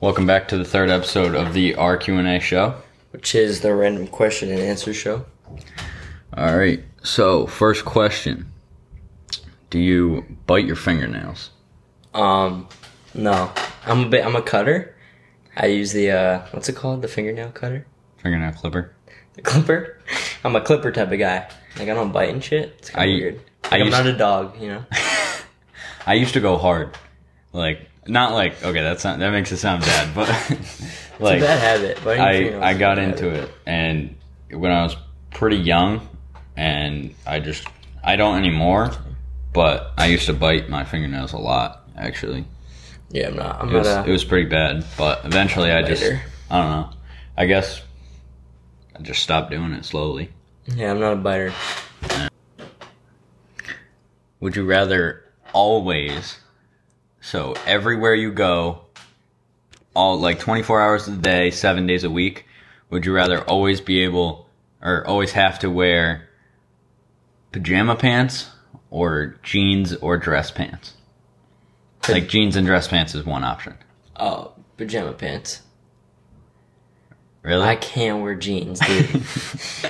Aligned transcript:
Welcome 0.00 0.26
back 0.26 0.48
to 0.48 0.58
the 0.58 0.64
third 0.64 0.90
episode 0.90 1.34
of 1.34 1.54
the 1.54 1.72
RQ&A 1.74 2.40
show. 2.40 2.74
which 3.12 3.34
is 3.34 3.60
the 3.62 3.74
random 3.74 4.06
question 4.06 4.50
and 4.50 4.60
answer 4.60 4.92
show. 4.92 5.24
All 6.36 6.56
right. 6.56 6.84
So, 7.02 7.46
first 7.46 7.84
question. 7.84 8.52
Do 9.70 9.78
you 9.78 10.24
bite 10.46 10.66
your 10.66 10.76
fingernails? 10.76 11.50
Um, 12.12 12.68
no, 13.14 13.50
I'm 13.84 14.04
a 14.04 14.08
bit. 14.08 14.24
I'm 14.24 14.36
a 14.36 14.42
cutter. 14.42 14.94
I 15.56 15.66
use 15.66 15.92
the 15.92 16.10
uh, 16.10 16.46
what's 16.50 16.68
it 16.68 16.76
called? 16.76 17.02
The 17.02 17.08
fingernail 17.08 17.50
cutter, 17.52 17.86
Fingernail 18.18 18.52
clipper? 18.52 18.94
the 19.34 19.42
clipper. 19.42 19.98
I'm 20.44 20.54
a 20.56 20.60
clipper 20.60 20.92
type 20.92 21.10
of 21.10 21.18
guy. 21.18 21.48
Like 21.78 21.88
I 21.88 21.94
don't 21.94 22.12
bite 22.12 22.30
and 22.30 22.42
shit. 22.44 22.74
It's 22.78 22.90
kind 22.90 23.10
of 23.10 23.14
weird. 23.14 23.40
I 23.64 23.78
Like, 23.78 23.80
I'm 23.82 23.90
not 23.90 24.06
a 24.06 24.16
dog, 24.16 24.60
you 24.60 24.68
know. 24.68 24.84
I 26.06 26.14
used 26.14 26.34
to 26.34 26.40
go 26.40 26.58
hard. 26.58 26.96
Like 27.52 27.88
not 28.08 28.32
like 28.32 28.62
okay, 28.64 28.82
that's 28.82 29.04
not 29.04 29.18
that 29.18 29.30
makes 29.30 29.52
it 29.52 29.58
sound 29.58 29.82
bad, 29.82 30.14
but 30.14 30.28
like 30.28 30.50
it's 30.50 30.80
a 31.20 31.46
bad 31.46 31.80
habit. 31.80 32.04
Biting 32.04 32.54
I 32.62 32.70
I 32.70 32.74
got 32.74 32.98
into 32.98 33.30
habit. 33.30 33.44
it 33.48 33.54
and 33.66 34.16
when 34.50 34.70
I 34.70 34.82
was 34.82 34.96
pretty 35.30 35.56
young 35.56 36.06
and 36.56 37.14
I 37.26 37.40
just 37.40 37.66
I 38.04 38.16
don't 38.16 38.36
anymore, 38.38 38.92
but 39.52 39.92
I 39.98 40.06
used 40.06 40.26
to 40.26 40.32
bite 40.32 40.68
my 40.68 40.84
fingernails 40.84 41.32
a 41.32 41.38
lot 41.38 41.88
actually. 41.96 42.44
Yeah, 43.10 43.28
I'm 43.28 43.36
not. 43.36 43.60
I'm 43.60 43.68
It 43.68 43.78
was 43.78 43.86
not 43.88 44.08
it 44.08 44.12
was 44.12 44.24
pretty 44.24 44.48
bad, 44.48 44.84
but 44.96 45.24
eventually 45.24 45.70
I 45.70 45.82
just. 45.82 46.02
I 46.50 46.60
don't 46.62 46.70
know. 46.70 46.90
I 47.36 47.46
guess 47.46 47.82
I 48.96 49.02
just 49.02 49.22
stopped 49.22 49.50
doing 49.50 49.72
it 49.72 49.84
slowly. 49.84 50.30
Yeah, 50.66 50.90
I'm 50.90 51.00
not 51.00 51.12
a 51.12 51.16
biter. 51.16 51.52
Would 54.40 54.56
you 54.56 54.64
rather 54.64 55.24
always, 55.52 56.38
so 57.26 57.54
everywhere 57.66 58.14
you 58.14 58.30
go, 58.30 58.82
all 59.94 60.20
like 60.20 60.38
24 60.38 60.80
hours 60.80 61.08
a 61.08 61.16
day, 61.16 61.50
seven 61.50 61.84
days 61.84 62.04
a 62.04 62.10
week, 62.10 62.46
would 62.88 63.04
you 63.04 63.12
rather 63.12 63.42
always 63.42 63.80
be 63.80 64.04
able 64.04 64.48
or 64.80 65.04
always 65.08 65.32
have 65.32 65.58
to 65.58 65.68
wear 65.68 66.28
pajama 67.50 67.96
pants 67.96 68.48
or 68.90 69.34
jeans 69.42 69.92
or 69.96 70.18
dress 70.18 70.52
pants? 70.52 70.92
Like 72.08 72.28
jeans 72.28 72.54
and 72.54 72.64
dress 72.64 72.86
pants 72.86 73.12
is 73.16 73.26
one 73.26 73.42
option. 73.42 73.74
Oh, 74.14 74.52
pajama 74.76 75.12
pants. 75.12 75.62
Really? 77.46 77.62
I 77.62 77.76
can't 77.76 78.22
wear 78.22 78.34
jeans, 78.34 78.80
dude. 78.80 79.22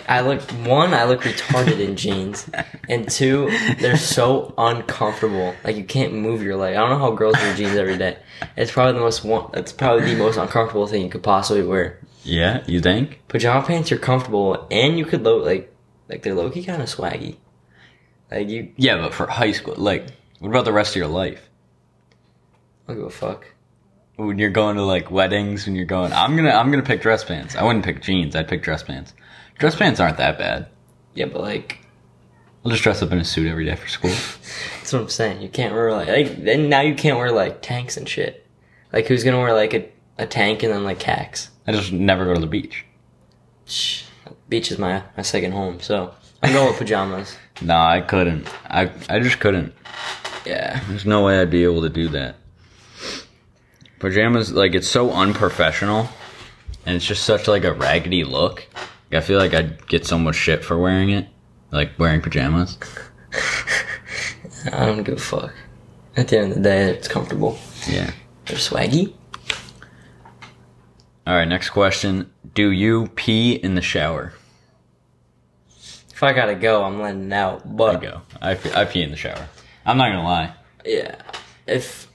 I 0.10 0.20
look 0.20 0.42
one, 0.66 0.92
I 0.92 1.04
look 1.04 1.22
retarded 1.22 1.80
in 1.80 1.96
jeans, 1.96 2.46
and 2.86 3.08
two, 3.08 3.48
they're 3.80 3.96
so 3.96 4.52
uncomfortable. 4.58 5.54
Like 5.64 5.76
you 5.76 5.84
can't 5.84 6.12
move 6.12 6.42
your 6.42 6.56
leg. 6.56 6.76
I 6.76 6.80
don't 6.80 6.90
know 6.90 6.98
how 6.98 7.12
girls 7.12 7.34
wear 7.36 7.56
jeans 7.56 7.74
every 7.74 7.96
day. 7.96 8.18
It's 8.58 8.70
probably 8.70 8.92
the 8.92 9.00
most 9.00 9.24
one. 9.24 9.48
It's 9.54 9.72
probably 9.72 10.04
the 10.04 10.18
most 10.18 10.36
uncomfortable 10.36 10.86
thing 10.86 11.00
you 11.00 11.08
could 11.08 11.22
possibly 11.22 11.62
wear. 11.62 11.98
yeah, 12.24 12.62
you 12.66 12.82
think? 12.82 13.22
Pajama 13.28 13.66
pants, 13.66 13.90
you're 13.90 14.00
comfortable, 14.00 14.66
and 14.70 14.98
you 14.98 15.06
could 15.06 15.22
low 15.22 15.38
like 15.38 15.74
like 16.10 16.22
they're 16.22 16.34
low 16.34 16.50
key 16.50 16.62
kind 16.62 16.82
of 16.82 16.88
swaggy. 16.88 17.36
Like 18.30 18.50
you, 18.50 18.70
Yeah, 18.76 18.98
but 18.98 19.14
for 19.14 19.28
high 19.28 19.52
school, 19.52 19.76
like, 19.78 20.06
what 20.40 20.50
about 20.50 20.66
the 20.66 20.74
rest 20.74 20.90
of 20.90 20.96
your 20.96 21.08
life? 21.08 21.48
I 22.86 22.92
don't 22.92 22.96
give 22.98 23.06
a 23.06 23.10
fuck. 23.10 23.46
When 24.16 24.38
you're 24.38 24.50
going 24.50 24.76
to 24.76 24.82
like 24.82 25.10
weddings 25.10 25.66
when 25.66 25.76
you're 25.76 25.84
going 25.84 26.12
i'm 26.12 26.36
gonna 26.36 26.50
i'm 26.50 26.70
gonna 26.70 26.82
pick 26.82 27.02
dress 27.02 27.22
pants. 27.24 27.54
I 27.54 27.62
wouldn't 27.64 27.84
pick 27.84 28.02
jeans 28.02 28.34
i'd 28.34 28.48
pick 28.48 28.62
dress 28.62 28.82
pants. 28.82 29.14
Dress 29.58 29.74
pants 29.74 30.00
aren't 30.00 30.16
that 30.18 30.38
bad. 30.38 30.68
Yeah, 31.14 31.26
but 31.26 31.42
like 31.42 31.78
i'll 32.64 32.70
just 32.70 32.82
dress 32.82 33.02
up 33.02 33.12
in 33.12 33.18
a 33.18 33.24
suit 33.24 33.46
every 33.46 33.64
day 33.64 33.76
for 33.76 33.88
school. 33.88 34.10
That's 34.10 34.92
what 34.92 35.02
I'm 35.02 35.08
saying. 35.08 35.42
You 35.42 35.48
can't 35.48 35.74
wear 35.74 35.92
like, 35.92 36.08
like 36.08 36.44
then 36.44 36.68
now 36.68 36.80
you 36.80 36.94
can't 36.94 37.18
wear 37.18 37.30
like 37.30 37.62
tanks 37.62 37.96
and 37.96 38.08
shit. 38.08 38.46
Like 38.92 39.06
who's 39.06 39.24
gonna 39.24 39.38
wear 39.38 39.54
like 39.54 39.74
a, 39.74 39.88
a 40.18 40.26
tank 40.26 40.62
and 40.62 40.72
then 40.72 40.84
like 40.84 40.98
cacks? 40.98 41.50
i 41.66 41.72
just 41.72 41.92
never 41.92 42.24
go 42.24 42.34
to 42.34 42.40
the 42.40 42.46
beach. 42.46 42.84
Shh, 43.66 44.04
Beach 44.48 44.70
is 44.70 44.78
my 44.78 45.02
my 45.16 45.22
second 45.22 45.52
home, 45.52 45.80
so 45.80 46.14
I'm 46.42 46.52
going 46.52 46.68
with 46.68 46.78
pajamas. 46.78 47.36
no 47.60 47.76
i 47.76 48.00
couldn't. 48.00 48.48
I 48.66 48.90
i 49.08 49.20
just 49.20 49.40
couldn't. 49.40 49.74
Yeah, 50.46 50.80
there's 50.88 51.04
no 51.04 51.24
way 51.24 51.40
i'd 51.40 51.50
be 51.50 51.64
able 51.64 51.82
to 51.82 51.88
do 51.88 52.08
that 52.08 52.36
pajamas 53.98 54.52
like 54.52 54.74
it's 54.74 54.88
so 54.88 55.10
unprofessional 55.12 56.08
and 56.84 56.96
it's 56.96 57.04
just 57.06 57.24
such 57.24 57.48
like 57.48 57.64
a 57.64 57.72
raggedy 57.72 58.24
look 58.24 58.66
i 59.12 59.20
feel 59.20 59.38
like 59.38 59.54
i'd 59.54 59.86
get 59.88 60.06
so 60.06 60.18
much 60.18 60.36
shit 60.36 60.64
for 60.64 60.76
wearing 60.78 61.10
it 61.10 61.26
like 61.70 61.98
wearing 61.98 62.20
pajamas 62.20 62.78
I 64.72 64.86
don't 64.86 65.04
give 65.04 65.16
a 65.16 65.20
fuck. 65.20 65.52
At 66.16 66.28
the 66.28 66.38
end 66.38 66.50
of 66.52 66.56
the 66.58 66.62
day, 66.64 66.88
it's 66.90 67.06
comfortable. 67.06 67.56
yeah 67.86 68.10
They're 68.46 68.56
swaggy. 68.56 69.12
all 71.26 71.34
right 71.36 71.46
next 71.46 71.70
question 71.70 72.30
do 72.54 72.70
you 72.70 73.08
pee 73.14 73.52
in 73.52 73.74
the 73.74 73.82
shower 73.82 74.32
If 76.10 76.22
I 76.22 76.32
gotta 76.32 76.54
go, 76.54 76.82
I'm 76.84 77.00
letting 77.00 77.26
it 77.26 77.32
out. 77.34 77.62
I 77.66 77.68
But 77.68 77.98
go. 78.00 78.22
I, 78.40 78.54
pee- 78.54 78.72
I 78.72 78.84
pee 78.86 79.02
in 79.02 79.10
the 79.10 79.16
shower. 79.18 79.46
I'm 79.84 79.98
not 79.98 80.08
gonna 80.08 80.24
lie. 80.24 80.54
yeah, 80.84 81.16
if 81.66 82.05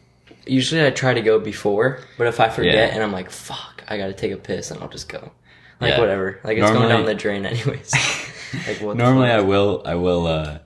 usually 0.52 0.86
I 0.86 0.90
try 0.92 1.14
to 1.14 1.22
go 1.22 1.40
before, 1.40 2.00
but 2.18 2.28
if 2.28 2.40
I 2.40 2.50
forget 2.50 2.74
Yeah. 2.76 2.94
and 2.96 3.04
I'm 3.04 3.12
like, 3.12 3.30
fuck, 3.32 3.84
I 3.88 3.98
gotta 3.98 4.14
take 4.14 4.32
a 4.32 4.38
piss, 4.38 4.72
and 4.72 4.82
I'll 4.82 4.90
just 4.90 5.08
go. 5.10 5.32
Like 5.80 5.92
Yeah. 5.94 6.00
whatever. 6.00 6.40
Like 6.44 6.58
it's 6.58 6.70
going 6.72 6.90
down 6.90 7.06
the 7.06 7.16
drain 7.16 7.46
anyways. 7.46 7.92
like? 8.68 8.82
Normally. 8.82 9.30
I 9.30 9.40
will. 9.42 9.82
I 9.86 9.96
will. 9.96 10.28
uh 10.28 10.60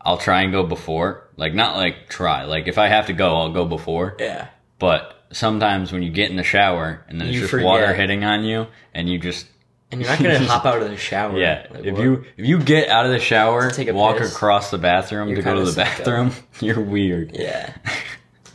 I'll 0.00 0.18
try 0.18 0.42
and 0.42 0.52
go 0.52 0.62
before. 0.64 1.28
Like 1.36 1.54
not 1.54 1.76
like 1.76 2.08
try. 2.08 2.44
Like 2.44 2.68
if 2.68 2.78
I 2.78 2.88
have 2.88 3.06
to 3.06 3.12
go, 3.12 3.36
I'll 3.36 3.52
go 3.52 3.64
before. 3.64 4.16
yeah. 4.18 4.48
But 4.78 5.24
sometimes 5.32 5.92
when 5.92 6.02
you 6.02 6.10
get 6.10 6.30
in 6.30 6.36
the 6.36 6.44
shower 6.44 7.04
and 7.08 7.20
then 7.20 7.28
it's 7.28 7.34
You 7.34 7.40
just 7.42 7.50
forget. 7.50 7.66
water 7.66 7.92
hitting 7.94 8.22
on 8.24 8.44
you, 8.44 8.66
and 8.94 9.08
you 9.08 9.18
just 9.18 9.46
And 9.90 10.00
you're 10.00 10.10
not 10.10 10.18
gonna 10.22 10.38
hop 10.46 10.64
out 10.66 10.82
of 10.82 10.88
the 10.90 10.96
shower. 10.96 11.36
yeah. 11.38 11.66
Like, 11.70 11.84
if 11.84 11.94
what? 11.94 12.02
you 12.02 12.24
if 12.36 12.46
you 12.46 12.58
get 12.60 12.88
out 12.88 13.06
of 13.06 13.12
the 13.12 13.18
shower, 13.20 13.70
take 13.70 13.88
a 13.88 13.94
walk 13.94 14.18
piss, 14.18 14.32
across 14.32 14.70
the 14.70 14.78
bathroom 14.78 15.28
you're 15.28 15.36
to 15.38 15.42
go 15.42 15.54
to 15.54 15.64
the 15.70 15.76
bathroom, 15.76 16.32
you're 16.60 16.80
weird. 16.80 17.32
yeah, 17.34 17.74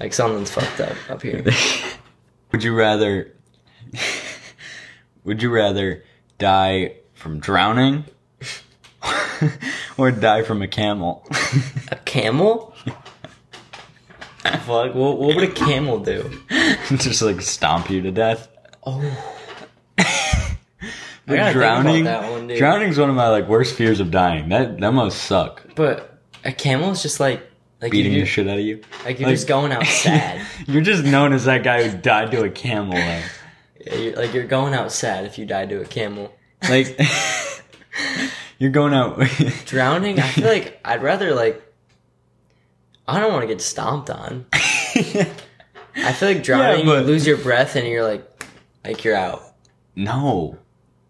like 0.01 0.13
something's 0.13 0.51
fucked 0.51 0.79
up 0.81 0.97
up 1.09 1.22
here. 1.22 1.44
Would 2.51 2.63
you 2.63 2.75
rather? 2.75 3.31
would 5.23 5.41
you 5.41 5.50
rather 5.50 6.03
die 6.38 6.95
from 7.13 7.39
drowning 7.39 8.06
or 9.97 10.12
die 10.12 10.44
from 10.44 10.62
a 10.62 10.67
camel? 10.67 11.25
A 11.91 11.95
camel? 11.97 12.73
Fuck. 14.44 14.67
What, 14.67 14.95
what 14.95 15.35
would 15.35 15.44
a 15.44 15.51
camel 15.51 16.00
do? 16.00 16.29
Just 16.89 17.22
like 17.22 17.41
stomp 17.41 17.89
you 17.89 18.01
to 18.01 18.12
death. 18.12 18.47
Oh, 18.85 19.01
But 21.28 21.53
drowning, 21.53 22.06
that 22.06 22.29
one, 22.31 22.47
drowning's 22.47 22.97
one 22.97 23.09
of 23.09 23.16
my 23.16 23.29
like 23.29 23.47
worst 23.47 23.75
fears 23.75 24.00
of 24.00 24.09
dying. 24.12 24.50
That 24.50 24.79
that 24.79 24.91
must 24.91 25.22
suck. 25.22 25.63
but 25.75 26.18
a 26.44 26.51
camel 26.51 26.91
is 26.91 27.01
just 27.03 27.19
like 27.19 27.50
like 27.81 27.92
Beating 27.92 28.14
you, 28.14 28.19
the 28.22 28.25
shit 28.25 28.47
out 28.47 28.59
of 28.59 28.64
you. 28.66 28.81
like 29.06 29.19
you're 29.19 29.28
like- 29.30 29.36
just 29.36 29.47
going 29.47 29.72
out 29.72 29.86
sad. 29.88 30.46
You're 30.68 30.81
just 30.84 31.03
known 31.03 31.34
as 31.34 31.46
that 31.46 31.64
guy 31.64 31.88
who 31.88 31.97
died 31.97 32.31
to 32.31 32.44
a 32.44 32.50
camel. 32.50 32.94
Like, 32.94 33.24
Yeah, 33.86 33.96
you're, 33.96 34.16
like 34.16 34.34
you're 34.34 34.46
going 34.46 34.74
out 34.74 34.92
sad 34.92 35.25
if 35.25 35.38
you 35.38 35.46
die 35.46 35.66
to 35.66 35.81
a 35.81 35.86
camel. 35.86 36.31
like 36.69 37.00
you're 38.59 38.69
going 38.72 38.94
out. 38.94 39.19
Drowning, 39.66 40.19
I 40.19 40.28
feel 40.28 40.47
like 40.47 40.80
I'd 40.86 41.02
rather 41.03 41.34
like. 41.34 41.62
I 43.08 43.19
don't 43.19 43.34
want 43.34 43.42
to 43.44 43.47
get 43.47 43.62
stomped 43.62 44.09
on. 44.09 44.46
I 44.53 46.13
feel 46.13 46.30
like 46.30 46.44
drowning, 46.44 46.86
but- 46.86 47.02
you 47.02 47.06
lose 47.08 47.25
your 47.28 47.38
breath 47.38 47.75
and 47.75 47.86
you're 47.88 48.03
like, 48.03 48.46
like 48.86 49.03
you're 49.03 49.16
out. 49.16 49.42
no, 49.96 50.58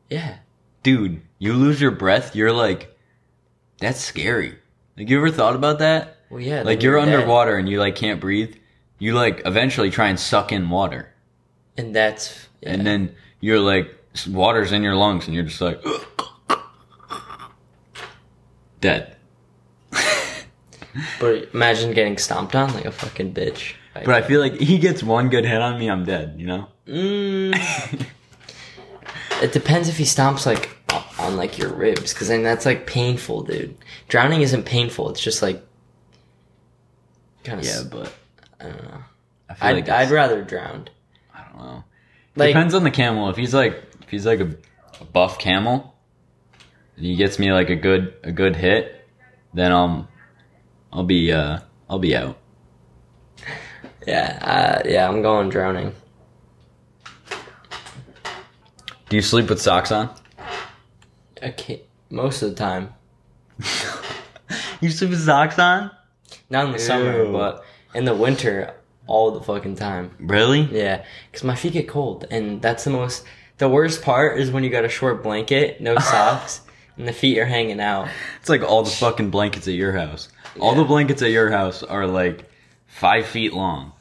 Yeah. 0.09 0.38
dude, 0.84 1.22
you 1.38 1.53
lose 1.53 1.80
your 1.82 1.92
breath. 1.92 2.36
You're 2.36 2.52
like, 2.53 2.98
that's 3.80 4.00
scary. 4.00 4.58
Like, 4.98 5.09
you 5.09 5.18
ever 5.18 5.30
thought 5.30 5.56
about 5.56 5.80
that? 5.80 6.18
Well, 6.31 6.40
yeah. 6.40 6.62
Like, 6.64 6.81
you're 6.81 6.97
dead. 6.97 7.14
underwater 7.14 7.58
and 7.58 7.68
you 7.69 7.80
like 7.80 7.96
can't 7.96 8.19
breathe. 8.22 8.56
You 9.00 9.14
like 9.16 9.42
eventually 9.46 9.92
try 9.92 10.08
and 10.08 10.19
suck 10.19 10.52
in 10.52 10.69
water. 10.69 11.14
and 11.78 11.96
that's 11.96 12.47
yeah. 12.61 12.73
and 12.73 12.85
then 12.85 13.16
you're 13.40 13.59
like 13.59 13.90
water's 14.29 14.72
in 14.72 14.84
your 14.84 14.96
lungs 14.96 15.26
and 15.26 15.34
you're 15.34 15.46
just 15.46 15.61
like 15.61 15.82
dead 18.82 19.16
But 21.20 21.50
imagine 21.53 21.94
getting 21.94 22.17
stomped 22.17 22.56
on 22.56 22.73
like 22.73 22.85
a 22.85 22.91
fucking 22.91 23.34
bitch. 23.34 23.73
but 23.94 24.09
i 24.09 24.22
feel 24.22 24.41
like 24.41 24.56
he 24.56 24.78
gets 24.78 25.02
one 25.02 25.29
good 25.29 25.46
hit 25.46 25.61
on 25.61 25.79
me 25.79 25.90
i'm 25.90 26.03
dead 26.06 26.35
you 26.38 26.47
know 26.47 26.67
Mm, 26.88 27.53
it 29.41 29.53
depends 29.53 29.88
if 29.88 29.97
he 29.97 30.03
stomps 30.03 30.46
like 30.46 30.76
on 31.20 31.38
like 31.38 31.58
your 31.58 31.72
ribs, 31.72 32.14
because 32.14 32.28
then 32.28 32.44
that's 32.44 32.66
like 32.66 32.85
painful, 32.88 33.44
dude. 33.44 33.78
Drowning 34.09 34.41
isn't 34.41 34.64
painful; 34.66 35.09
it's 35.11 35.22
just 35.22 35.41
like 35.41 35.64
kind 37.43 37.59
of. 37.59 37.66
yeah 37.66 37.82
but 37.90 38.14
I 38.59 38.64
don't 38.66 38.84
know. 38.84 39.03
i 39.49 39.53
feel 39.53 39.67
I'd, 39.67 39.76
like 39.76 39.90
I'd 39.90 39.96
it's- 40.03 40.11
rather 40.11 40.41
drowned. 40.43 40.90
i 41.34 41.43
don't 41.43 41.58
know 41.58 41.84
Like 42.35 42.49
depends 42.49 42.73
on 42.73 42.84
the 42.84 42.91
camel 42.91 43.29
if 43.29 43.38
he's 43.38 43.53
like 43.53 43.73
if 44.02 44.09
he's 44.09 44.26
like 44.26 44.40
a, 44.40 44.55
a 44.99 45.05
buff 45.05 45.40
camel 45.40 45.96
and 46.96 47.05
he 47.05 47.16
gets 47.16 47.40
me 47.40 47.52
like 47.52 47.70
a 47.70 47.76
good 47.76 48.14
a 48.23 48.32
good 48.32 48.55
hit 48.55 49.08
then 49.53 49.72
i'll 49.72 50.08
i'll 50.93 51.03
be 51.03 51.32
uh 51.32 51.59
i'll 51.90 51.99
be 51.99 52.16
out 52.16 52.38
yeah, 54.08 54.82
uh, 54.84 54.90
yeah. 54.90 55.08
I'm 55.08 55.22
going 55.22 55.49
drowning. 55.49 55.94
Do 59.09 59.16
you 59.16 59.22
sleep 59.22 59.47
with 59.49 59.61
socks 59.61 59.91
on? 59.91 60.09
Okay, 61.44 61.84
most 62.09 62.41
of 62.41 62.49
the 62.49 62.55
time. 62.55 62.94
You 64.82 64.90
sleep 64.90 65.11
with 65.11 65.23
socks 65.23 65.59
on? 65.59 65.91
Not 66.52 66.66
in 66.68 66.72
the 66.74 66.80
summer, 66.80 67.26
but 67.32 67.64
in 67.96 68.06
the 68.06 68.14
winter, 68.14 68.74
all 69.08 69.32
the 69.32 69.42
fucking 69.42 69.78
time. 69.78 70.12
Really? 70.20 70.62
Yeah, 70.62 71.03
because 71.32 71.44
my 71.44 71.56
feet 71.56 71.74
get 71.74 71.88
cold, 71.88 72.28
and 72.30 72.62
that's 72.62 72.84
the 72.84 72.90
most. 72.92 73.26
The 73.58 73.70
worst 73.70 74.02
part 74.02 74.40
is 74.40 74.52
when 74.52 74.64
you 74.64 74.70
got 74.70 74.86
a 74.86 74.90
short 74.90 75.24
blanket, 75.24 75.82
no 75.82 75.96
socks, 76.00 76.62
and 76.98 77.08
the 77.08 77.14
feet 77.14 77.38
are 77.40 77.46
hanging 77.46 77.80
out. 77.80 78.09
It's 78.40 78.50
like 78.50 78.62
all 78.64 78.84
the 78.84 78.90
fucking 78.92 79.30
blankets 79.32 79.68
at 79.68 79.74
your 79.74 79.94
house. 79.94 80.30
All 80.59 80.76
the 80.76 80.84
blankets 80.84 81.22
at 81.22 81.32
your 81.32 81.50
house 81.50 81.84
are 81.84 82.06
like 82.06 82.50
five 82.86 83.26
feet 83.26 83.54
long. 83.54 83.94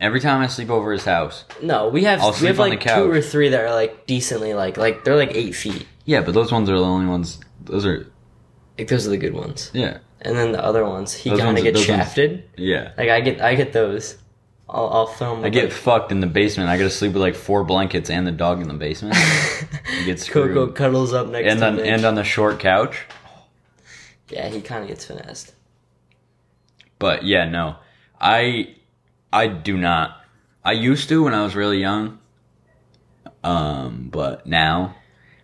Every 0.00 0.18
time 0.18 0.40
I 0.40 0.48
sleep 0.48 0.68
over 0.68 0.90
his 0.90 1.04
house. 1.04 1.44
No, 1.62 1.88
we 1.88 2.02
have 2.04 2.20
I'll 2.20 2.34
we 2.40 2.48
have 2.48 2.58
like 2.58 2.80
two 2.80 3.08
or 3.08 3.20
three 3.22 3.50
that 3.50 3.60
are 3.60 3.72
like 3.72 4.06
decently 4.06 4.52
like 4.52 4.76
like 4.76 5.04
they're 5.04 5.14
like 5.14 5.36
eight 5.36 5.52
feet. 5.52 5.86
Yeah, 6.04 6.22
but 6.22 6.34
those 6.34 6.50
ones 6.50 6.68
are 6.68 6.76
the 6.76 6.84
only 6.84 7.06
ones. 7.06 7.38
Those 7.64 7.86
are 7.86 8.10
Like 8.76 8.88
those 8.88 9.06
are 9.06 9.10
the 9.10 9.16
good 9.16 9.34
ones, 9.34 9.70
yeah, 9.72 9.98
and 10.22 10.36
then 10.36 10.52
the 10.52 10.64
other 10.64 10.84
ones 10.84 11.12
he 11.12 11.36
kind 11.36 11.56
of 11.58 11.64
gets 11.64 11.80
shafted. 11.80 12.44
yeah. 12.56 12.92
Like 12.96 13.10
I 13.10 13.20
get 13.20 13.40
I 13.40 13.54
get 13.54 13.72
those. 13.72 14.16
I'll 14.68 14.88
I'll 14.88 15.06
film. 15.06 15.44
I 15.44 15.50
get 15.50 15.72
fucked 15.72 16.12
in 16.12 16.20
the 16.20 16.26
basement. 16.26 16.70
I 16.70 16.78
gotta 16.78 16.88
sleep 16.90 17.12
with 17.12 17.20
like 17.20 17.34
four 17.34 17.62
blankets 17.64 18.08
and 18.08 18.26
the 18.26 18.32
dog 18.32 18.62
in 18.62 18.68
the 18.68 18.74
basement. 18.74 19.16
Gets 20.06 20.24
screwed. 20.24 20.54
Coco 20.54 20.72
cuddles 20.72 21.12
up 21.12 21.28
next 21.28 21.50
and 21.50 21.60
to 21.60 21.66
on 21.66 21.80
and 21.80 22.04
on 22.04 22.14
the 22.14 22.24
short 22.24 22.58
couch. 22.58 23.04
yeah, 24.30 24.48
he 24.48 24.60
kind 24.62 24.82
of 24.82 24.88
gets 24.88 25.04
finessed. 25.04 25.52
But 26.98 27.24
yeah, 27.24 27.48
no, 27.48 27.76
I 28.20 28.76
I 29.32 29.48
do 29.48 29.76
not. 29.76 30.16
I 30.64 30.72
used 30.72 31.08
to 31.10 31.24
when 31.24 31.34
I 31.34 31.42
was 31.42 31.54
really 31.54 31.78
young. 31.80 32.18
Um, 33.44 34.08
but 34.10 34.46
now 34.46 34.94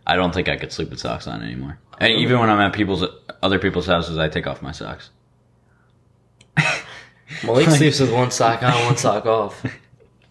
I 0.06 0.16
don't 0.16 0.32
think 0.32 0.48
I 0.48 0.56
could 0.56 0.72
sleep 0.72 0.90
with 0.90 1.00
socks 1.00 1.26
on 1.26 1.42
anymore. 1.42 1.78
And 1.98 2.12
even 2.12 2.38
when 2.38 2.48
I'm 2.48 2.60
at 2.60 2.72
people's 2.72 3.04
other 3.42 3.58
people's 3.58 3.86
houses, 3.86 4.18
I 4.18 4.28
take 4.28 4.46
off 4.46 4.62
my 4.62 4.72
socks. 4.72 5.10
Malik 7.44 7.68
sleeps 7.70 8.00
with 8.00 8.12
one 8.12 8.30
sock 8.30 8.62
on, 8.62 8.72
one 8.86 8.96
sock 8.96 9.26
off. 9.26 9.64
I 9.64 9.70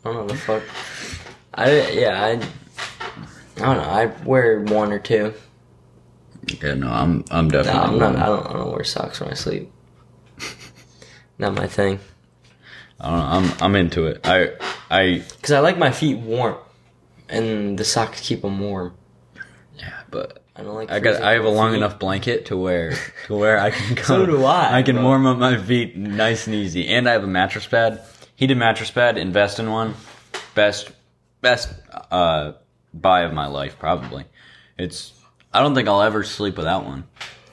don't 0.04 0.15
know 0.15 0.27
the 0.27 0.36
fuck. 0.36 0.63
I 1.54 1.89
yeah 1.92 2.24
I. 2.24 2.30
I 3.57 3.74
don't 3.74 3.77
know. 3.77 3.89
I 3.89 4.06
wear 4.24 4.62
one 4.62 4.92
or 4.92 5.00
two. 5.00 5.33
Yeah, 6.62 6.75
no, 6.75 6.88
I'm 6.89 7.25
I'm 7.31 7.48
No, 7.48 7.63
definitely. 7.63 7.81
I'm 7.81 8.13
not. 8.13 8.15
I 8.15 8.25
don't. 8.27 8.48
I 8.48 8.54
don't 8.54 8.71
wear 8.71 8.83
socks 8.83 9.19
when 9.19 9.30
I 9.30 9.33
sleep. 9.33 9.71
Not 11.39 11.54
my 11.56 11.68
thing. 11.68 12.00
I 13.00 13.09
don't 13.09 13.19
know. 13.19 13.25
I'm 13.25 13.63
I'm 13.63 13.75
into 13.75 14.06
it. 14.06 14.21
I 14.25 14.51
I 14.89 15.24
Cause 15.42 15.51
I 15.51 15.59
like 15.59 15.77
my 15.77 15.92
feet 15.92 16.18
warm, 16.18 16.57
and 17.30 17.77
the 17.77 17.83
socks 17.83 18.21
keep 18.21 18.42
them 18.42 18.59
warm. 18.59 18.95
yeah, 19.77 20.01
but 20.09 20.44
I 20.57 20.63
don't 20.63 20.74
like. 20.75 20.92
I 20.92 21.00
got 21.00 21.21
I 21.21 21.33
have 21.33 21.44
a 21.45 21.50
long 21.50 21.71
feet. 21.71 21.77
enough 21.77 22.00
blanket 22.00 22.48
to 22.48 22.57
wear 22.57 22.95
to 23.27 23.36
where 23.36 23.59
I 23.59 23.69
can 23.71 23.95
go. 23.95 24.01
So 24.04 24.25
do 24.25 24.44
I, 24.44 24.77
I 24.80 24.83
can 24.83 24.95
but- 24.95 25.04
warm 25.04 25.25
up 25.25 25.38
my 25.38 25.57
feet 25.57 25.95
nice 25.95 26.48
and 26.48 26.56
easy, 26.56 26.88
and 26.88 27.07
I 27.07 27.12
have 27.13 27.24
a 27.24 27.27
mattress 27.27 27.68
pad, 27.68 28.01
heated 28.36 28.57
mattress 28.57 28.89
pad. 28.92 29.18
Invest 29.18 29.59
in 29.59 29.69
one, 29.71 29.94
best 30.56 30.92
best 31.42 31.69
uh 32.12 32.54
buy 32.94 33.21
of 33.21 33.33
my 33.33 33.45
life 33.48 33.77
probably. 33.77 34.25
It's 34.77 35.13
I 35.54 35.62
don't 35.62 35.75
think 35.75 35.88
I'll 35.88 36.01
ever 36.01 36.24
sleep 36.24 36.57
without 36.57 36.86
one. 36.86 37.04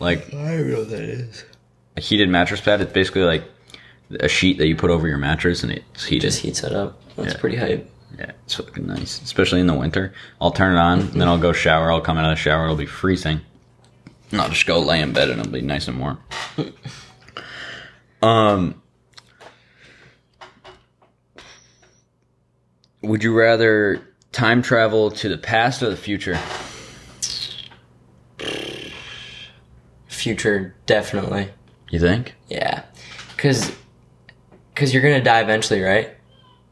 Like 0.00 0.28
I 0.28 0.56
don't 0.56 0.70
know 0.70 0.78
what 0.80 0.90
that 0.90 1.02
is. 1.02 1.44
a 1.96 2.00
heated 2.00 2.28
mattress 2.28 2.60
pad, 2.60 2.80
it's 2.80 2.92
basically 2.92 3.22
like 3.22 3.44
a 4.20 4.28
sheet 4.28 4.58
that 4.58 4.66
you 4.66 4.76
put 4.76 4.90
over 4.90 5.06
your 5.08 5.18
mattress 5.18 5.62
and 5.62 5.72
it's 5.72 6.04
heated. 6.04 6.22
Just 6.28 6.40
heats 6.40 6.62
it 6.62 6.72
up. 6.72 7.00
That's 7.16 7.34
Yeah. 7.34 7.40
pretty 7.40 7.56
hype. 7.56 7.90
Yeah, 8.18 8.32
it's 8.44 8.54
fucking 8.54 8.86
nice, 8.86 9.20
especially 9.22 9.60
in 9.60 9.66
the 9.66 9.74
winter. 9.74 10.12
I'll 10.40 10.52
turn 10.52 10.76
it 10.76 10.78
on, 10.78 11.00
and 11.00 11.20
then 11.20 11.28
I'll 11.28 11.38
go 11.38 11.52
shower. 11.52 11.90
I'll 11.90 12.00
come 12.00 12.16
out 12.16 12.24
of 12.24 12.36
the 12.36 12.36
shower. 12.36 12.64
It'll 12.64 12.76
be 12.76 12.86
freezing. 12.86 13.40
And 14.30 14.40
I'll 14.40 14.48
just 14.48 14.66
go 14.66 14.78
lay 14.80 15.00
in 15.00 15.12
bed, 15.12 15.30
and 15.30 15.40
it'll 15.40 15.52
be 15.52 15.60
nice 15.62 15.88
and 15.88 15.98
warm. 15.98 16.18
um, 18.22 18.80
would 23.02 23.22
you 23.22 23.36
rather 23.36 24.06
time 24.32 24.62
travel 24.62 25.10
to 25.10 25.28
the 25.28 25.38
past 25.38 25.82
or 25.82 25.90
the 25.90 25.96
future? 25.96 26.38
Future, 30.06 30.74
definitely. 30.86 31.50
You 31.90 32.00
think? 32.00 32.34
Yeah, 32.48 32.84
cause, 33.36 33.72
cause 34.74 34.92
you're 34.92 35.02
gonna 35.02 35.22
die 35.22 35.40
eventually, 35.40 35.82
right? 35.82 36.10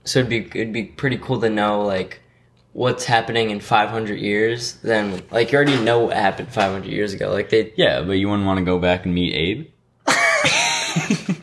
So 0.05 0.19
it'd 0.21 0.29
be 0.31 0.39
it'd 0.61 0.73
be 0.73 0.85
pretty 0.85 1.19
cool 1.19 1.41
to 1.41 1.49
know 1.51 1.83
like 1.83 2.21
what's 2.73 3.05
happening 3.05 3.51
in 3.51 3.61
500 3.61 4.19
years. 4.19 4.75
Then 4.83 5.23
like 5.31 5.53
you 5.53 5.57
already 5.57 5.79
know 5.81 6.01
what 6.01 6.17
happened 6.17 6.49
500 6.53 6.89
years 6.91 7.13
ago. 7.13 7.31
Like 7.31 7.51
they 7.51 7.73
Yeah, 7.77 8.03
but 8.03 8.13
you 8.13 8.29
wouldn't 8.29 8.47
want 8.47 8.59
to 8.59 8.65
go 8.65 8.79
back 8.79 9.05
and 9.05 9.15
meet 9.15 9.35
Abe. 9.35 9.69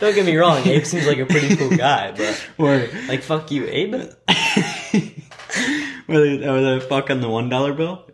don't 0.00 0.14
get 0.14 0.26
me 0.26 0.36
wrong, 0.36 0.66
Abe 0.66 0.84
seems 0.84 1.06
like 1.06 1.18
a 1.18 1.26
pretty 1.26 1.56
cool 1.56 1.76
guy, 1.76 2.12
but 2.12 2.46
Or 2.58 2.86
like 3.08 3.22
fuck 3.22 3.50
you, 3.50 3.66
Abe. 3.66 3.92
were 6.06 6.20
they, 6.20 6.38
were 6.48 6.78
they 6.78 6.80
fuck 6.86 7.10
on 7.10 7.20
the 7.20 7.28
one 7.28 7.48
dollar 7.48 7.72
bill? 7.72 8.04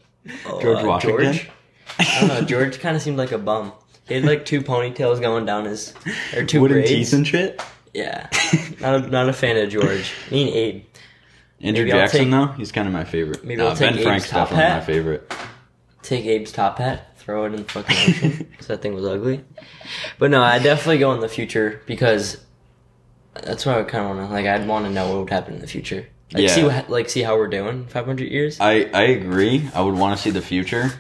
George 0.60 0.84
Uh, 0.84 0.86
Washington? 0.86 1.32
George? 1.34 1.50
I 1.98 2.16
don't 2.20 2.28
know. 2.28 2.40
George 2.42 2.78
kind 2.80 2.96
of 2.96 3.02
seemed 3.02 3.18
like 3.18 3.32
a 3.32 3.38
bum. 3.38 3.72
He 4.08 4.14
had 4.14 4.24
like 4.24 4.44
two 4.44 4.60
ponytails 4.62 5.20
going 5.20 5.44
down 5.46 5.64
his 5.66 5.92
or 6.36 6.44
two 6.44 6.60
Wooden 6.60 6.78
braids. 6.78 6.90
teeth 6.90 7.12
and 7.12 7.26
shit. 7.26 7.60
Yeah, 7.94 8.28
not 8.80 8.94
a, 9.04 9.06
not 9.08 9.28
a 9.28 9.32
fan 9.32 9.56
of 9.58 9.68
George. 9.70 10.12
Me 10.30 10.42
and 10.48 10.50
Abe. 10.56 10.84
Andrew 11.60 11.84
Maybe 11.84 11.90
Jackson 11.96 12.20
take- 12.22 12.30
though, 12.30 12.46
he's 12.48 12.72
kind 12.72 12.88
of 12.88 12.92
my 12.92 13.04
favorite. 13.04 13.44
Maybe 13.44 13.60
I'll 13.62 13.70
take 13.76 13.90
ben 13.90 13.94
Abe's 13.94 14.04
Frank's 14.04 14.28
top 14.30 14.48
definitely 14.48 14.64
hat. 14.64 14.78
my 14.80 14.84
favorite. 14.84 15.32
Take 16.02 16.24
Abe's 16.26 16.52
top 16.52 16.78
hat, 16.78 17.16
throw 17.18 17.44
it 17.44 17.54
in 17.54 17.62
the 17.62 17.64
fucking 17.64 17.96
ocean 18.14 18.46
because 18.50 18.66
that 18.66 18.82
thing 18.82 18.94
was 18.94 19.04
ugly. 19.04 19.44
But 20.18 20.30
no, 20.30 20.42
I 20.42 20.58
definitely 20.58 20.98
go 20.98 21.12
in 21.12 21.20
the 21.20 21.28
future 21.28 21.80
because 21.86 22.42
that's 23.34 23.64
what 23.64 23.76
I 23.78 23.82
kind 23.84 24.04
of 24.10 24.16
want 24.16 24.28
to 24.28 24.34
like. 24.34 24.46
I'd 24.46 24.66
want 24.66 24.86
to 24.86 24.90
know 24.90 25.08
what 25.10 25.18
would 25.20 25.30
happen 25.30 25.54
in 25.54 25.60
the 25.60 25.66
future. 25.68 26.06
Like 26.32 26.48
see 26.48 26.64
what 26.64 26.88
like 26.88 27.10
see 27.10 27.22
how 27.22 27.36
we're 27.36 27.48
doing 27.48 27.86
500 27.86 28.26
years. 28.26 28.58
I 28.58 28.90
I 28.94 29.02
agree. 29.02 29.68
I 29.74 29.82
would 29.82 29.94
want 29.94 30.16
to 30.16 30.22
see 30.22 30.30
the 30.30 30.40
future. 30.40 30.90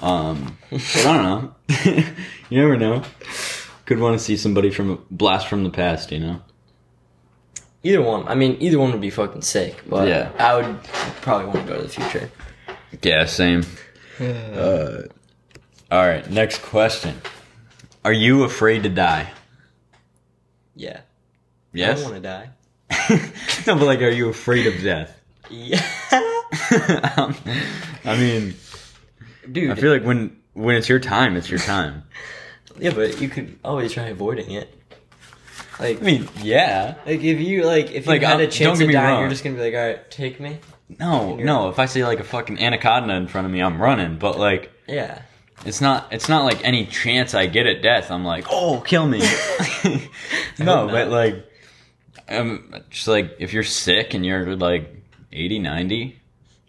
Um, 0.00 0.56
but 0.70 1.06
I 1.06 1.16
don't 1.16 1.22
know. 1.22 1.54
you 2.48 2.58
never 2.58 2.76
know. 2.78 3.02
Could 3.90 3.98
want 3.98 4.16
to 4.16 4.24
see 4.24 4.36
somebody 4.36 4.70
from 4.70 4.90
a 4.92 4.98
blast 5.10 5.48
from 5.48 5.64
the 5.64 5.70
past. 5.70 6.12
You 6.12 6.20
know. 6.20 6.40
Either 7.82 8.00
one. 8.00 8.28
I 8.28 8.36
mean, 8.36 8.56
either 8.60 8.78
one 8.78 8.92
would 8.92 9.00
be 9.00 9.10
fucking 9.10 9.42
sick. 9.42 9.82
But 9.88 10.06
Yeah. 10.06 10.30
I 10.38 10.54
would 10.54 10.80
probably 11.22 11.46
want 11.46 11.66
to 11.66 11.72
go 11.72 11.76
to 11.78 11.82
the 11.82 11.88
future. 11.88 12.30
Yeah. 13.02 13.24
Same. 13.24 13.64
Uh, 14.20 15.02
all 15.90 16.06
right. 16.06 16.30
Next 16.30 16.62
question. 16.62 17.20
Are 18.04 18.12
you 18.12 18.44
afraid 18.44 18.84
to 18.84 18.88
die? 18.90 19.32
Yeah. 20.76 20.98
I 21.00 21.02
Yes. 21.72 22.00
don't 22.00 22.12
want 22.12 22.22
to 22.22 22.28
die. 22.28 22.50
no, 23.66 23.74
but 23.74 23.86
like, 23.86 24.02
are 24.02 24.08
you 24.08 24.28
afraid 24.28 24.68
of 24.68 24.80
death? 24.84 25.18
Yeah. 25.50 25.84
I 28.04 28.16
mean, 28.16 28.54
Dude. 29.50 29.72
I 29.72 29.74
feel 29.74 29.90
like 29.92 30.04
when 30.04 30.36
when 30.52 30.76
it's 30.76 30.88
your 30.88 31.00
time, 31.00 31.34
it's 31.36 31.50
your 31.50 31.58
time. 31.58 32.04
yeah, 32.80 32.92
but 32.94 33.20
you 33.20 33.28
could 33.28 33.58
always 33.64 33.92
try 33.92 34.04
avoiding 34.06 34.50
it. 34.52 34.74
Like, 35.78 36.00
I 36.00 36.04
mean, 36.04 36.28
yeah. 36.42 36.96
like 37.06 37.22
if 37.22 37.40
you 37.40 37.64
like 37.64 37.90
if 37.92 38.04
you 38.06 38.12
Like, 38.12 38.22
had 38.22 38.40
a 38.40 38.46
chance 38.48 38.78
to 38.80 38.86
die, 38.90 39.10
wrong. 39.10 39.20
you're 39.20 39.30
just 39.30 39.42
gonna 39.44 39.56
be 39.56 39.62
like, 39.62 39.74
all 39.74 39.86
right, 39.86 40.10
take 40.10 40.38
me. 40.40 40.58
No, 40.98 41.36
no. 41.36 41.68
If 41.70 41.78
I 41.78 41.86
see 41.86 42.04
like 42.04 42.20
a 42.20 42.24
fucking 42.24 42.58
anaconda 42.58 43.14
in 43.14 43.28
front 43.28 43.46
of 43.46 43.52
me, 43.52 43.62
I'm 43.62 43.80
running. 43.80 44.18
But 44.18 44.38
like, 44.38 44.70
Yeah. 44.86 45.22
it's 45.64 45.80
not. 45.80 46.12
It's 46.12 46.28
not 46.28 46.44
like 46.44 46.62
any 46.64 46.84
chance 46.86 47.32
I 47.34 47.46
get 47.46 47.66
at 47.66 47.80
death. 47.80 48.10
I'm 48.10 48.24
like, 48.24 48.46
oh, 48.50 48.80
kill 48.80 49.06
me. 49.06 49.20
no, 50.58 50.86
but 50.88 51.08
like, 51.08 51.46
um, 52.28 52.74
just 52.90 53.08
like 53.08 53.36
if 53.38 53.52
you're 53.52 53.62
sick 53.62 54.12
and 54.14 54.24
you're 54.26 54.56
like 54.56 54.94
80, 55.32 55.60
90, 55.60 56.20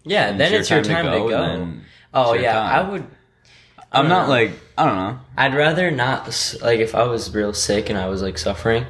Yeah, 0.06 0.32
then 0.38 0.54
it's 0.54 0.70
your 0.70 0.84
time 0.84 1.06
to 1.06 1.12
go. 1.12 1.30
then 1.30 1.84
oh 2.14 2.34
it's 2.34 2.36
your 2.36 2.44
yeah, 2.44 2.54
time. 2.54 2.86
I 2.86 2.90
would. 2.92 3.08
I'm 3.92 4.08
not 4.08 4.28
know. 4.28 4.34
like 4.34 4.52
I 4.78 4.86
don't 4.86 4.96
know. 4.96 5.20
I'd 5.38 5.56
rather 5.56 5.92
not 5.92 6.28
like 6.62 6.80
if 6.80 6.96
I 6.96 7.04
was 7.04 7.34
real 7.34 7.54
sick 7.54 7.90
and 7.90 7.98
I 7.98 8.08
was 8.08 8.22
like 8.22 8.38
suffering, 8.38 8.86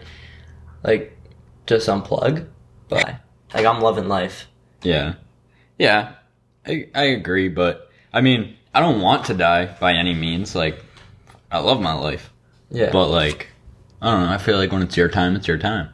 like 0.84 1.17
just 1.65 1.88
unplug. 1.88 2.48
But 2.89 3.15
like 3.53 3.65
I'm 3.65 3.81
loving 3.81 4.08
life. 4.08 4.48
Yeah, 4.84 5.15
yeah. 5.77 6.13
I 6.65 6.88
I 6.93 7.03
agree, 7.03 7.50
but 7.50 7.89
I 8.13 8.22
mean, 8.22 8.55
I 8.74 8.79
don't 8.79 9.01
want 9.01 9.25
to 9.25 9.34
die 9.34 9.75
by 9.79 9.93
any 9.93 10.13
means. 10.13 10.55
Like, 10.55 10.84
I 11.51 11.60
love 11.60 11.81
my 11.81 11.93
life. 11.93 12.31
Yeah. 12.70 12.91
But 12.91 13.08
like, 13.08 13.48
I 14.01 14.12
don't 14.12 14.25
know. 14.25 14.34
I 14.34 14.38
feel 14.38 14.58
like 14.58 14.72
when 14.72 14.81
it's 14.81 14.98
your 14.98 15.10
time, 15.10 15.36
it's 15.36 15.48
your 15.48 15.58
time. 15.58 15.89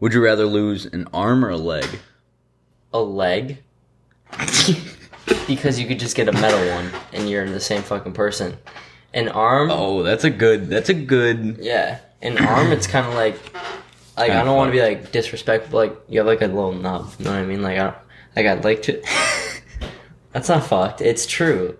Would 0.00 0.14
you 0.14 0.24
rather 0.24 0.46
lose 0.46 0.86
an 0.86 1.06
arm 1.12 1.44
or 1.44 1.50
a 1.50 1.58
leg? 1.58 1.86
a 2.92 3.00
leg. 3.00 3.58
because 5.46 5.78
you 5.78 5.86
could 5.86 5.98
just 5.98 6.16
get 6.16 6.28
a 6.28 6.32
metal 6.32 6.60
one 6.74 6.90
and 7.12 7.28
you're 7.28 7.48
the 7.48 7.60
same 7.60 7.82
fucking 7.82 8.12
person. 8.12 8.56
An 9.12 9.28
arm. 9.28 9.70
Oh, 9.70 10.02
that's 10.02 10.24
a 10.24 10.30
good. 10.30 10.68
That's 10.68 10.88
a 10.88 10.94
good. 10.94 11.58
Yeah. 11.60 11.98
An 12.22 12.38
arm, 12.38 12.70
it's 12.70 12.86
kind 12.86 13.06
of 13.06 13.14
like 13.14 13.38
like 14.16 14.32
I 14.32 14.44
don't 14.44 14.56
want 14.56 14.68
to 14.68 14.72
be 14.72 14.82
like 14.82 15.12
disrespectful. 15.12 15.78
Like 15.78 15.96
you 16.08 16.18
have 16.20 16.26
like 16.26 16.42
a 16.42 16.46
little 16.46 16.72
nub. 16.72 17.10
You 17.18 17.24
know 17.24 17.30
what 17.32 17.40
I 17.40 17.44
mean? 17.44 17.62
Like 17.62 17.78
I 17.78 17.94
like 18.36 18.46
I'd 18.46 18.64
like 18.64 18.82
to. 18.82 19.02
That's 20.32 20.48
not 20.48 20.64
fucked. 20.64 21.00
It's 21.00 21.26
true. 21.26 21.76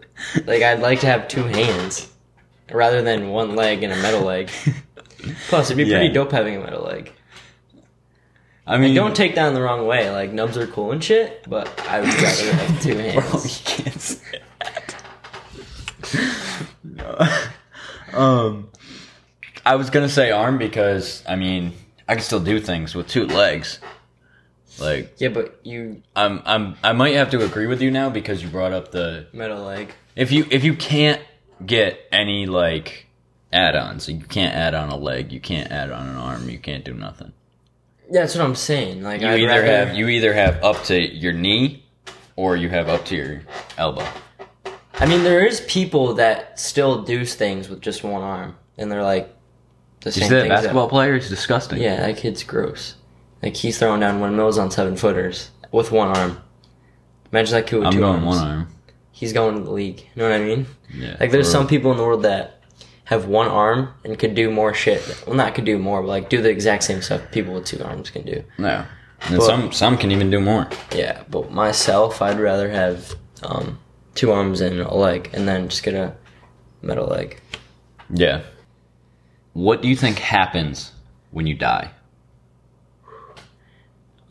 Like 0.46 0.62
I'd 0.62 0.80
like 0.80 1.00
to 1.00 1.06
have 1.06 1.28
two 1.28 1.44
hands 1.44 2.10
rather 2.72 3.02
than 3.02 3.28
one 3.28 3.54
leg 3.54 3.82
and 3.82 3.92
a 3.92 3.96
metal 3.96 4.22
leg. 4.22 4.50
Plus, 5.48 5.70
it'd 5.70 5.76
be 5.76 5.90
pretty 5.90 6.08
dope 6.08 6.32
having 6.32 6.56
a 6.56 6.60
metal 6.60 6.82
leg. 6.82 7.12
I 8.70 8.78
mean, 8.78 8.94
Don't 8.94 9.16
take 9.16 9.34
that 9.34 9.48
in 9.48 9.54
the 9.54 9.60
wrong 9.62 9.86
way. 9.86 10.10
Like 10.10 10.32
nubs 10.32 10.56
are 10.56 10.66
cool 10.66 10.92
and 10.92 11.02
shit, 11.02 11.44
but 11.48 11.68
I 11.88 12.00
would 12.00 12.08
rather 12.22 12.52
have 12.52 12.82
two 12.82 12.94
Bro, 12.94 13.02
hands. 13.02 13.60
you 13.60 13.64
can't 13.84 14.00
say 14.00 14.40
that. 14.60 15.04
no. 16.84 18.18
Um, 18.18 18.68
I 19.64 19.74
was 19.76 19.90
gonna 19.90 20.08
say 20.08 20.30
arm 20.30 20.58
because 20.58 21.22
I 21.28 21.36
mean 21.36 21.72
I 22.08 22.14
can 22.14 22.22
still 22.22 22.40
do 22.40 22.60
things 22.60 22.94
with 22.94 23.08
two 23.08 23.26
legs. 23.26 23.78
Like 24.78 25.14
Yeah, 25.18 25.28
but 25.28 25.60
you 25.64 26.02
I'm 26.16 26.42
I'm 26.44 26.76
I 26.82 26.92
might 26.92 27.14
have 27.14 27.30
to 27.30 27.44
agree 27.44 27.66
with 27.66 27.82
you 27.82 27.90
now 27.90 28.08
because 28.10 28.42
you 28.42 28.48
brought 28.48 28.72
up 28.72 28.92
the 28.92 29.26
metal 29.32 29.62
leg. 29.64 29.92
if 30.16 30.32
you 30.32 30.46
if 30.50 30.64
you 30.64 30.74
can't 30.74 31.20
get 31.64 32.00
any 32.10 32.46
like 32.46 33.06
add-ons, 33.52 34.08
you 34.08 34.20
can't 34.20 34.54
add 34.54 34.74
on 34.74 34.88
a 34.90 34.96
leg, 34.96 35.32
you 35.32 35.40
can't 35.40 35.70
add 35.72 35.90
on 35.90 36.08
an 36.08 36.16
arm, 36.16 36.48
you 36.48 36.58
can't 36.58 36.84
do 36.84 36.94
nothing. 36.94 37.32
Yeah, 38.10 38.20
that's 38.22 38.34
what 38.34 38.44
I'm 38.44 38.54
saying. 38.56 39.02
Like 39.02 39.20
You 39.20 39.28
I'd 39.28 39.40
either 39.40 39.48
rather- 39.48 39.66
have 39.86 39.94
you 39.94 40.08
either 40.08 40.32
have 40.34 40.62
up 40.64 40.82
to 40.84 40.98
your 41.00 41.32
knee 41.32 41.84
or 42.36 42.56
you 42.56 42.68
have 42.68 42.88
up 42.88 43.04
to 43.06 43.16
your 43.16 43.42
elbow. 43.78 44.06
I 44.94 45.06
mean, 45.06 45.22
there 45.22 45.46
is 45.46 45.60
people 45.62 46.14
that 46.14 46.58
still 46.60 47.02
do 47.02 47.24
things 47.24 47.68
with 47.68 47.80
just 47.80 48.02
one 48.04 48.22
arm, 48.22 48.56
and 48.76 48.90
they're 48.90 49.02
like 49.02 49.34
the 50.00 50.12
same 50.12 50.24
see 50.24 50.28
that 50.34 50.40
things 50.42 50.48
that- 50.50 50.56
basketball 50.56 50.88
player? 50.88 51.14
It's 51.14 51.28
disgusting. 51.28 51.80
Yeah, 51.80 51.96
that 52.00 52.16
kid's 52.16 52.42
gross. 52.42 52.94
Like 53.42 53.56
he's 53.56 53.78
throwing 53.78 54.00
down 54.00 54.20
windmills 54.20 54.58
on 54.58 54.70
seven 54.70 54.96
footers 54.96 55.50
with 55.72 55.90
one 55.92 56.08
arm. 56.08 56.40
Imagine 57.32 57.54
that 57.54 57.66
kid 57.66 57.76
with 57.78 57.86
I'm 57.86 57.92
two 57.92 58.00
going 58.00 58.14
arms. 58.16 58.26
one 58.26 58.38
arm. 58.38 58.68
He's 59.12 59.32
going 59.32 59.56
to 59.56 59.62
the 59.62 59.70
league. 59.70 60.00
You 60.00 60.22
know 60.22 60.30
what 60.30 60.40
I 60.40 60.44
mean? 60.44 60.66
Yeah. 60.92 61.16
Like 61.20 61.30
there's 61.30 61.50
some 61.50 61.66
people 61.66 61.90
in 61.92 61.96
the 61.96 62.02
world 62.04 62.22
that 62.24 62.59
have 63.10 63.26
one 63.26 63.48
arm 63.48 63.92
and 64.04 64.16
could 64.18 64.34
do 64.36 64.50
more 64.50 64.72
shit. 64.72 65.02
Well, 65.26 65.34
not 65.36 65.54
could 65.54 65.64
do 65.64 65.78
more, 65.78 66.00
but 66.00 66.08
like 66.08 66.28
do 66.30 66.40
the 66.40 66.48
exact 66.48 66.84
same 66.84 67.02
stuff 67.02 67.20
people 67.32 67.52
with 67.54 67.66
two 67.66 67.82
arms 67.84 68.08
can 68.08 68.22
do. 68.24 68.42
No. 68.56 68.86
And 69.22 69.36
But- 69.36 69.44
some 69.44 69.72
some 69.72 69.98
can 69.98 70.10
even 70.12 70.30
do 70.30 70.40
more. 70.40 70.68
Yeah, 70.94 71.24
but 71.28 71.50
myself, 71.50 72.22
I'd 72.22 72.38
rather 72.40 72.70
have 72.70 73.14
um, 73.42 73.78
two 74.14 74.30
arms 74.32 74.60
and 74.60 74.80
a 74.80 74.94
leg, 74.94 75.28
and 75.34 75.46
then 75.48 75.68
just 75.68 75.82
get 75.82 75.94
a 75.94 76.14
metal 76.82 77.06
leg. 77.06 77.40
Yeah. 78.08 78.42
What 79.52 79.82
do 79.82 79.88
you 79.88 79.96
think 79.96 80.18
happens 80.18 80.92
when 81.32 81.46
you 81.46 81.54
die? 81.54 81.90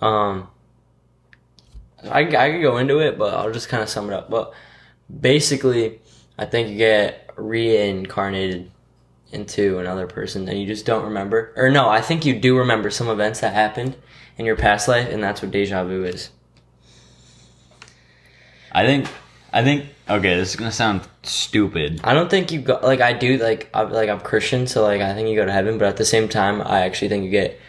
Um, 0.01 0.47
I, 2.03 2.21
I 2.21 2.51
could 2.51 2.61
go 2.61 2.77
into 2.77 2.99
it, 2.99 3.17
but 3.17 3.33
I'll 3.33 3.51
just 3.51 3.67
kind 3.69 3.83
of 3.83 3.89
sum 3.89 4.09
it 4.09 4.13
up. 4.13 4.29
But 4.29 4.53
basically, 5.19 5.99
I 6.37 6.45
think 6.45 6.69
you 6.69 6.77
get 6.77 7.28
reincarnated 7.41 8.71
into 9.31 9.77
another 9.79 10.07
person 10.07 10.47
and 10.49 10.59
you 10.59 10.65
just 10.65 10.85
don't 10.85 11.03
remember. 11.05 11.53
Or 11.55 11.69
no, 11.69 11.87
I 11.89 12.01
think 12.01 12.25
you 12.25 12.39
do 12.39 12.57
remember 12.57 12.89
some 12.89 13.07
events 13.09 13.39
that 13.41 13.53
happened 13.53 13.95
in 14.37 14.45
your 14.45 14.55
past 14.55 14.87
life, 14.87 15.07
and 15.09 15.23
that's 15.23 15.41
what 15.41 15.51
deja 15.51 15.83
vu 15.83 16.03
is. 16.03 16.29
I 18.71 18.85
think 18.85 19.07
I 19.51 19.63
think 19.63 19.85
okay, 20.07 20.35
this 20.37 20.49
is 20.49 20.55
gonna 20.55 20.71
sound 20.71 21.01
stupid. 21.23 22.01
I 22.03 22.13
don't 22.13 22.29
think 22.29 22.51
you 22.51 22.61
go 22.61 22.79
like 22.81 23.01
I 23.01 23.13
do 23.13 23.37
like 23.37 23.69
I'm 23.73 23.91
like 23.91 24.09
I'm 24.09 24.19
Christian, 24.19 24.67
so 24.67 24.83
like 24.83 25.01
I 25.01 25.13
think 25.13 25.27
you 25.29 25.35
go 25.35 25.45
to 25.45 25.51
heaven, 25.51 25.77
but 25.77 25.87
at 25.87 25.97
the 25.97 26.05
same 26.05 26.29
time, 26.29 26.61
I 26.61 26.81
actually 26.81 27.09
think 27.09 27.23
you 27.25 27.31
get 27.31 27.59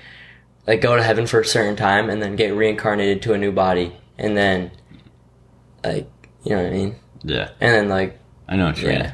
like 0.66 0.80
go 0.80 0.96
to 0.96 1.02
heaven 1.02 1.26
for 1.26 1.40
a 1.40 1.44
certain 1.44 1.76
time 1.76 2.10
and 2.10 2.22
then 2.22 2.36
get 2.36 2.54
reincarnated 2.54 3.22
to 3.22 3.32
a 3.32 3.38
new 3.38 3.52
body, 3.52 3.96
and 4.18 4.36
then 4.36 4.70
like 5.82 6.08
you 6.44 6.54
know 6.54 6.62
what 6.62 6.72
I 6.72 6.74
mean, 6.74 6.96
Yeah. 7.22 7.50
and 7.60 7.72
then 7.74 7.88
like 7.88 8.18
I 8.48 8.56
know 8.56 8.66
what 8.66 8.80
you 8.80 8.88
mean. 8.88 9.12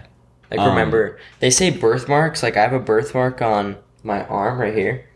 Like 0.50 0.60
Um, 0.60 0.68
remember 0.70 1.18
they 1.40 1.50
say 1.50 1.70
birthmarks. 1.70 2.42
Like 2.42 2.56
I 2.56 2.62
have 2.62 2.72
a 2.72 2.78
birthmark 2.80 3.42
on 3.42 3.76
my 4.02 4.24
arm 4.26 4.58
right 4.58 4.74
here. 4.74 5.06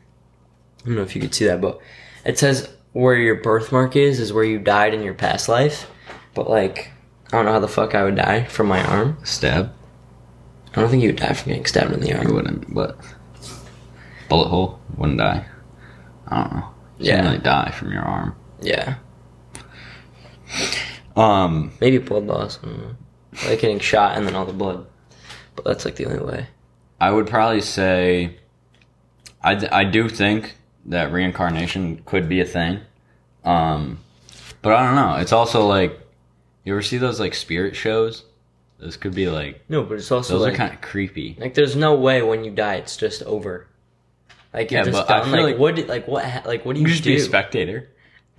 I 0.82 0.86
don't 0.86 0.96
know 0.96 1.02
if 1.02 1.14
you 1.14 1.20
could 1.20 1.34
see 1.34 1.44
that, 1.46 1.60
but 1.60 1.78
it 2.24 2.38
says 2.38 2.68
where 2.92 3.14
your 3.14 3.36
birthmark 3.36 3.94
is 3.96 4.18
is 4.20 4.32
where 4.32 4.44
you 4.44 4.58
died 4.58 4.94
in 4.94 5.02
your 5.02 5.14
past 5.14 5.48
life. 5.48 5.90
But 6.34 6.48
like 6.50 6.90
I 7.28 7.36
don't 7.36 7.44
know 7.44 7.52
how 7.52 7.60
the 7.60 7.68
fuck 7.68 7.94
I 7.94 8.02
would 8.04 8.16
die 8.16 8.44
from 8.44 8.66
my 8.66 8.82
arm. 8.84 9.16
Stab? 9.24 9.72
I 10.74 10.80
don't 10.80 10.88
think 10.90 11.02
you 11.02 11.08
would 11.10 11.16
die 11.16 11.32
from 11.32 11.50
getting 11.50 11.66
stabbed 11.66 11.92
in 11.92 12.00
the 12.00 12.14
arm. 12.16 12.28
You 12.28 12.34
wouldn't, 12.34 12.72
but 12.74 12.98
bullet 14.28 14.48
hole 14.48 14.78
wouldn't 14.96 15.18
die. 15.18 15.44
I 16.28 16.36
don't 16.42 16.52
know. 16.54 16.68
You 16.98 17.06
Yeah. 17.06 17.16
yeah. 17.16 17.22
really 17.24 17.38
die 17.38 17.70
from 17.72 17.92
your 17.92 18.02
arm. 18.02 18.34
Yeah, 18.62 18.96
Um 21.16 21.72
maybe 21.80 21.98
blood 21.98 22.26
loss. 22.26 22.58
I 22.62 22.66
don't 22.66 22.78
know. 22.78 22.96
Like 23.46 23.60
getting 23.60 23.78
shot 23.78 24.16
and 24.16 24.26
then 24.26 24.34
all 24.34 24.44
the 24.44 24.52
blood. 24.52 24.86
But 25.62 25.70
that's 25.72 25.84
like 25.84 25.96
the 25.96 26.06
only 26.06 26.24
way. 26.24 26.46
I 27.00 27.10
would 27.10 27.26
probably 27.26 27.60
say 27.60 28.36
I, 29.42 29.66
I 29.72 29.84
do 29.84 30.08
think 30.08 30.56
that 30.86 31.12
reincarnation 31.12 32.02
could 32.04 32.28
be 32.28 32.40
a 32.40 32.44
thing. 32.44 32.80
Um 33.44 33.98
but 34.62 34.74
I 34.74 34.84
don't 34.86 34.94
know. 34.96 35.16
It's 35.16 35.32
also 35.32 35.66
like 35.66 35.98
you 36.64 36.72
ever 36.74 36.82
see 36.82 36.98
those 36.98 37.18
like 37.20 37.34
spirit 37.34 37.74
shows? 37.76 38.24
Those 38.78 38.96
could 38.96 39.14
be 39.14 39.28
like 39.28 39.62
No, 39.68 39.82
but 39.82 39.94
it's 39.98 40.10
also 40.10 40.34
those 40.34 40.42
like 40.42 40.54
are 40.54 40.56
kind 40.56 40.74
of 40.74 40.80
creepy. 40.80 41.36
like 41.38 41.54
there's 41.54 41.76
no 41.76 41.94
way 41.94 42.22
when 42.22 42.44
you 42.44 42.50
die 42.50 42.76
it's 42.76 42.96
just 42.96 43.22
over. 43.22 43.66
Like 44.52 44.70
Yeah, 44.70 44.82
just 44.84 44.92
but 45.06 45.10
I 45.10 45.20
done. 45.20 45.30
feel 45.32 45.42
Like, 45.42 45.52
like- 45.52 45.58
what? 45.60 45.76
do- 45.76 45.84
Like 45.84 46.08
what? 46.08 46.46
Like 46.46 46.64
what 46.64 46.74
do 46.74 46.80
you, 46.80 46.86
You 46.86 46.92
just 46.92 47.04
do? 47.04 47.10
be 47.10 47.16
a 47.16 47.20
spectator. 47.20 47.88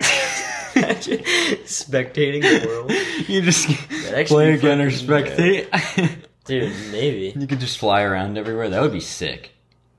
Spectating 0.72 2.42
the 2.42 2.66
world, 2.66 2.90
you 3.28 3.42
just 3.42 3.66
play 4.28 4.54
again 4.54 4.80
or 4.80 4.90
spectate. 4.90 5.68
dude. 6.44 6.72
Maybe 6.90 7.32
you 7.38 7.46
could 7.46 7.60
just 7.60 7.78
fly 7.78 8.02
around 8.02 8.36
everywhere. 8.38 8.68
That 8.70 8.82
would 8.82 8.92
be 8.92 9.00
sick. 9.00 9.50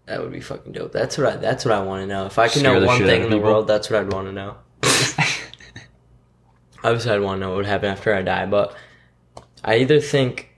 that 0.06 0.22
would 0.22 0.32
be 0.32 0.42
fucking 0.42 0.72
dope. 0.74 0.92
That's 0.92 1.18
what 1.18 1.28
I. 1.28 1.36
That's 1.38 1.66
what 1.66 1.74
I 1.74 1.82
want 1.82 2.02
to 2.04 2.08
know. 2.08 2.26
If 2.26 2.38
I 2.40 2.48
could 2.48 2.60
Scare 2.60 2.80
know 2.80 2.86
one 2.86 3.00
thing 3.00 3.24
in 3.24 3.30
the 3.30 3.36
people. 3.38 3.50
world, 3.52 3.68
that's 3.68 3.90
what 3.90 4.00
I'd 4.02 4.12
want 4.14 4.28
to 4.28 4.34
know. 4.34 4.58
Obviously, 6.84 7.12
I'd 7.12 7.22
want 7.22 7.38
to 7.38 7.42
know 7.42 7.50
what 7.52 7.58
would 7.58 7.66
happen 7.66 7.90
after 7.90 8.14
I 8.14 8.22
die, 8.22 8.46
but 8.46 8.76
I 9.64 9.78
either 9.78 10.02
think 10.02 10.50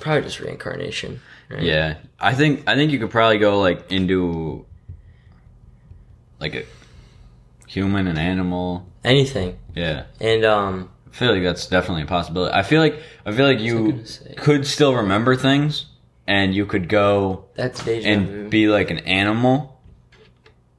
probably 0.00 0.22
just 0.22 0.40
reincarnation. 0.40 1.20
Right? 1.50 1.62
Yeah, 1.62 1.96
I 2.18 2.32
think 2.34 2.64
I 2.66 2.74
think 2.76 2.92
you 2.92 2.98
could 2.98 3.10
probably 3.10 3.36
go 3.38 3.60
like 3.60 3.92
into 3.92 4.64
like 6.40 6.54
a 6.54 6.64
human 7.68 8.06
and 8.08 8.18
animal. 8.18 8.86
anything. 9.04 9.58
Yeah, 9.74 10.04
And 10.20 10.44
um, 10.44 10.90
I 11.14 11.16
feel 11.16 11.32
like 11.32 11.44
that's 11.44 11.68
definitely 11.68 12.02
a 12.02 12.06
possibility. 12.06 12.52
I 12.52 12.64
feel 12.64 12.80
like 12.80 13.00
I 13.24 13.30
feel 13.30 13.46
like 13.46 13.60
you 13.60 14.02
could 14.36 14.66
still 14.66 14.96
remember 14.96 15.36
things, 15.36 15.86
and 16.26 16.52
you 16.52 16.66
could 16.66 16.88
go 16.88 17.44
that's 17.54 17.84
deja 17.84 18.08
and 18.08 18.28
vu. 18.28 18.48
be 18.48 18.66
like 18.66 18.90
an 18.90 18.98
animal, 18.98 19.80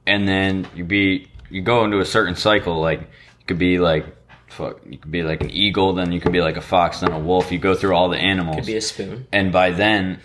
and 0.06 0.28
then 0.28 0.68
you 0.74 0.84
be 0.84 1.28
you 1.48 1.62
go 1.62 1.84
into 1.86 2.00
a 2.00 2.04
certain 2.04 2.36
cycle. 2.36 2.78
Like 2.82 3.00
you 3.00 3.46
could 3.46 3.58
be 3.58 3.78
like 3.78 4.04
fuck, 4.48 4.80
you 4.84 4.98
could 4.98 5.10
be 5.10 5.22
like 5.22 5.40
an 5.40 5.50
eagle, 5.50 5.94
then 5.94 6.12
you 6.12 6.20
could 6.20 6.32
be 6.32 6.42
like 6.42 6.58
a 6.58 6.62
fox, 6.62 7.00
then 7.00 7.12
a 7.12 7.18
wolf. 7.18 7.50
You 7.50 7.58
go 7.58 7.74
through 7.74 7.94
all 7.94 8.10
the 8.10 8.18
animals. 8.18 8.56
Could 8.56 8.66
be 8.66 8.76
a 8.76 8.82
spoon. 8.82 9.26
and 9.32 9.50
by 9.50 9.70
then 9.70 10.20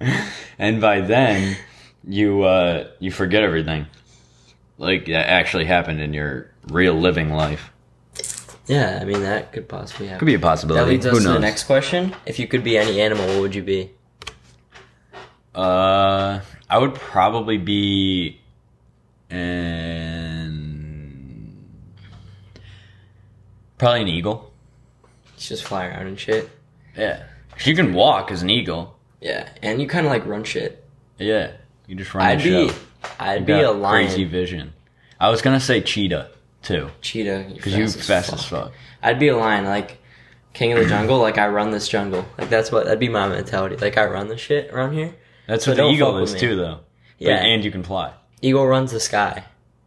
and 0.58 0.80
by 0.80 1.02
then 1.02 1.54
you 2.08 2.44
uh 2.44 2.88
you 2.98 3.10
forget 3.10 3.42
everything 3.42 3.86
like 4.78 5.04
that 5.04 5.28
actually 5.28 5.66
happened 5.66 6.00
in 6.00 6.14
your 6.14 6.50
real 6.68 6.94
living 6.94 7.30
life 7.30 7.70
Yeah, 8.70 9.00
I 9.02 9.04
mean 9.04 9.20
that 9.22 9.52
could 9.52 9.68
possibly 9.68 10.06
happen. 10.06 10.20
could 10.20 10.26
be 10.26 10.34
a 10.34 10.38
possibility 10.38 10.84
That 10.84 10.90
leads 10.90 11.06
us 11.06 11.18
who 11.18 11.24
to 11.24 11.32
the 11.32 11.40
next 11.40 11.64
question. 11.64 12.14
If 12.24 12.38
you 12.38 12.46
could 12.46 12.62
be 12.62 12.78
any 12.78 13.00
animal, 13.00 13.26
what 13.26 13.40
would 13.40 13.54
you 13.54 13.62
be? 13.62 13.90
uh 15.52 16.38
i 16.68 16.78
would 16.78 16.94
probably 16.94 17.58
be 17.58 18.38
an 19.30 21.56
probably 23.78 24.02
an 24.02 24.08
eagle 24.08 24.52
Just 25.38 25.64
fly 25.64 25.86
around 25.86 26.06
and 26.06 26.18
shit. 26.18 26.48
yeah 26.96 27.24
you 27.64 27.74
can 27.74 27.92
walk 27.92 28.30
as 28.30 28.42
an 28.42 28.50
eagle 28.50 28.96
Yeah, 29.20 29.48
and 29.62 29.80
you 29.82 29.88
kind 29.88 30.06
of 30.06 30.12
like 30.12 30.24
run 30.24 30.44
shit. 30.44 30.84
yeah 31.18 31.50
you 31.88 31.96
just 31.96 32.14
run 32.14 32.24
I'd 32.26 32.38
be, 32.42 32.68
show. 32.68 32.74
I'd 33.18 33.40
You 33.40 33.46
be 33.46 33.52
a 33.62 33.72
lion, 33.72 34.06
crazy 34.06 34.24
vision 34.24 34.72
i 35.18 35.30
was 35.30 35.42
gonna 35.42 35.58
say 35.60 35.80
cheetah 35.80 36.30
too 36.62 36.90
cheetah. 37.00 37.50
because 37.54 37.74
you 37.74 37.88
fast 37.88 38.32
as 38.32 38.44
fuck 38.44 38.72
I'd 39.02 39.18
be 39.18 39.28
a 39.28 39.36
lion, 39.36 39.64
like 39.64 39.98
king 40.52 40.72
of 40.72 40.78
the 40.78 40.86
jungle. 40.88 41.18
Like 41.18 41.38
I 41.38 41.48
run 41.48 41.70
this 41.70 41.88
jungle. 41.88 42.24
Like 42.38 42.50
that's 42.50 42.70
what 42.70 42.84
that'd 42.84 42.98
be 43.00 43.08
my 43.08 43.28
mentality. 43.28 43.76
Like 43.76 43.96
I 43.96 44.04
run 44.06 44.28
this 44.28 44.40
shit 44.40 44.70
around 44.72 44.92
here. 44.92 45.14
That's 45.46 45.64
So 45.64 45.70
what 45.72 45.76
the 45.78 45.88
eagle 45.88 46.18
is 46.18 46.34
too, 46.34 46.56
though. 46.56 46.80
Yeah. 47.18 47.36
But, 47.36 47.46
and 47.46 47.64
you 47.64 47.70
can 47.70 47.82
fly. 47.82 48.12
Eagle 48.42 48.66
runs 48.66 48.92
the 48.92 49.00
sky. 49.00 49.44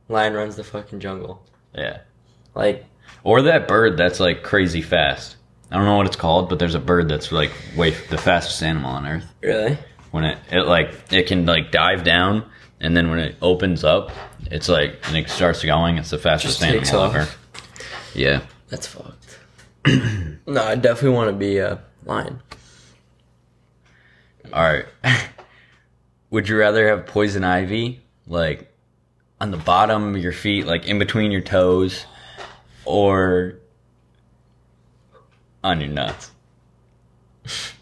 Lion 0.09 0.33
runs 0.33 0.55
the 0.55 0.63
fucking 0.63 0.99
jungle. 0.99 1.45
Yeah. 1.75 1.99
Like 2.55 2.85
Or 3.23 3.41
that 3.43 3.67
bird 3.67 3.97
that's 3.97 4.19
like 4.19 4.43
crazy 4.43 4.81
fast. 4.81 5.35
I 5.71 5.77
don't 5.77 5.85
know 5.85 5.95
what 5.97 6.05
it's 6.05 6.15
called, 6.15 6.49
but 6.49 6.59
there's 6.59 6.75
a 6.75 6.79
bird 6.79 7.07
that's 7.09 7.31
like 7.31 7.51
way 7.75 7.91
the 8.09 8.17
fastest 8.17 8.61
animal 8.61 8.91
on 8.91 9.07
earth. 9.07 9.25
really? 9.41 9.77
When 10.11 10.23
it 10.23 10.37
it 10.51 10.61
like 10.67 10.93
it 11.11 11.27
can 11.27 11.45
like 11.45 11.71
dive 11.71 12.03
down 12.03 12.45
and 12.79 12.95
then 12.97 13.09
when 13.09 13.19
it 13.19 13.35
opens 13.41 13.83
up, 13.83 14.11
it's 14.51 14.69
like 14.69 14.99
and 15.07 15.17
it 15.17 15.29
starts 15.29 15.63
going. 15.63 15.97
It's 15.97 16.09
the 16.09 16.17
fastest 16.17 16.59
Just 16.59 16.71
takes 16.71 16.89
animal 16.89 17.05
off. 17.09 17.15
ever. 17.15 17.29
Yeah. 18.15 18.41
That's 18.69 18.87
fucked. 18.87 19.39
no, 20.47 20.63
I 20.63 20.75
definitely 20.75 21.15
want 21.15 21.29
to 21.29 21.35
be 21.35 21.57
a 21.57 21.79
lion. 22.05 22.41
All 24.51 24.63
right. 24.63 24.85
Would 26.29 26.49
you 26.49 26.57
rather 26.57 26.87
have 26.87 27.05
poison 27.05 27.43
ivy, 27.43 28.01
like 28.27 28.71
on 29.39 29.51
the 29.51 29.57
bottom 29.57 30.15
of 30.15 30.21
your 30.21 30.31
feet, 30.31 30.65
like 30.65 30.85
in 30.85 30.97
between 30.99 31.31
your 31.31 31.41
toes, 31.41 32.05
or 32.85 33.55
on 35.63 35.79
your 35.79 35.89
nuts? 35.89 36.31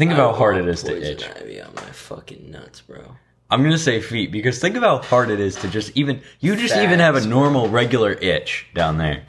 Think 0.00 0.12
about 0.12 0.32
how 0.32 0.38
hard 0.38 0.56
it 0.56 0.66
is 0.66 0.82
to 0.84 0.96
itch. 0.98 1.28
ivy 1.28 1.60
on 1.60 1.74
my 1.74 1.82
fucking 1.82 2.50
nuts, 2.50 2.80
bro. 2.80 3.16
I'm 3.50 3.62
gonna 3.62 3.76
say 3.76 4.00
feet 4.00 4.32
because 4.32 4.58
think 4.58 4.74
of 4.76 4.82
how 4.82 4.96
hard 5.02 5.28
it 5.28 5.40
is 5.40 5.56
to 5.56 5.68
just 5.68 5.94
even 5.94 6.22
you 6.40 6.56
just 6.56 6.74
even 6.74 7.00
have 7.00 7.16
a 7.16 7.18
Facts. 7.18 7.28
normal 7.28 7.68
regular 7.68 8.12
itch 8.14 8.66
down 8.74 8.96
there. 8.96 9.24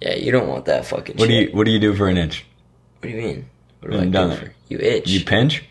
Yeah, 0.00 0.14
you 0.14 0.32
don't 0.32 0.48
want 0.48 0.64
that 0.64 0.86
fucking 0.86 1.18
What 1.18 1.28
do 1.28 1.34
you 1.34 1.50
what 1.52 1.64
do 1.66 1.72
you 1.72 1.78
do 1.78 1.94
for 1.94 2.08
an 2.08 2.16
itch? 2.16 2.46
What 3.00 3.10
do 3.10 3.14
you 3.14 3.22
mean? 3.22 3.50
What 3.80 3.90
do 3.90 3.98
Been 3.98 4.16
I 4.16 4.30
do 4.30 4.36
for 4.36 4.54
you? 4.68 4.78
Itch? 4.78 5.10
You 5.10 5.24
pinch? 5.26 5.64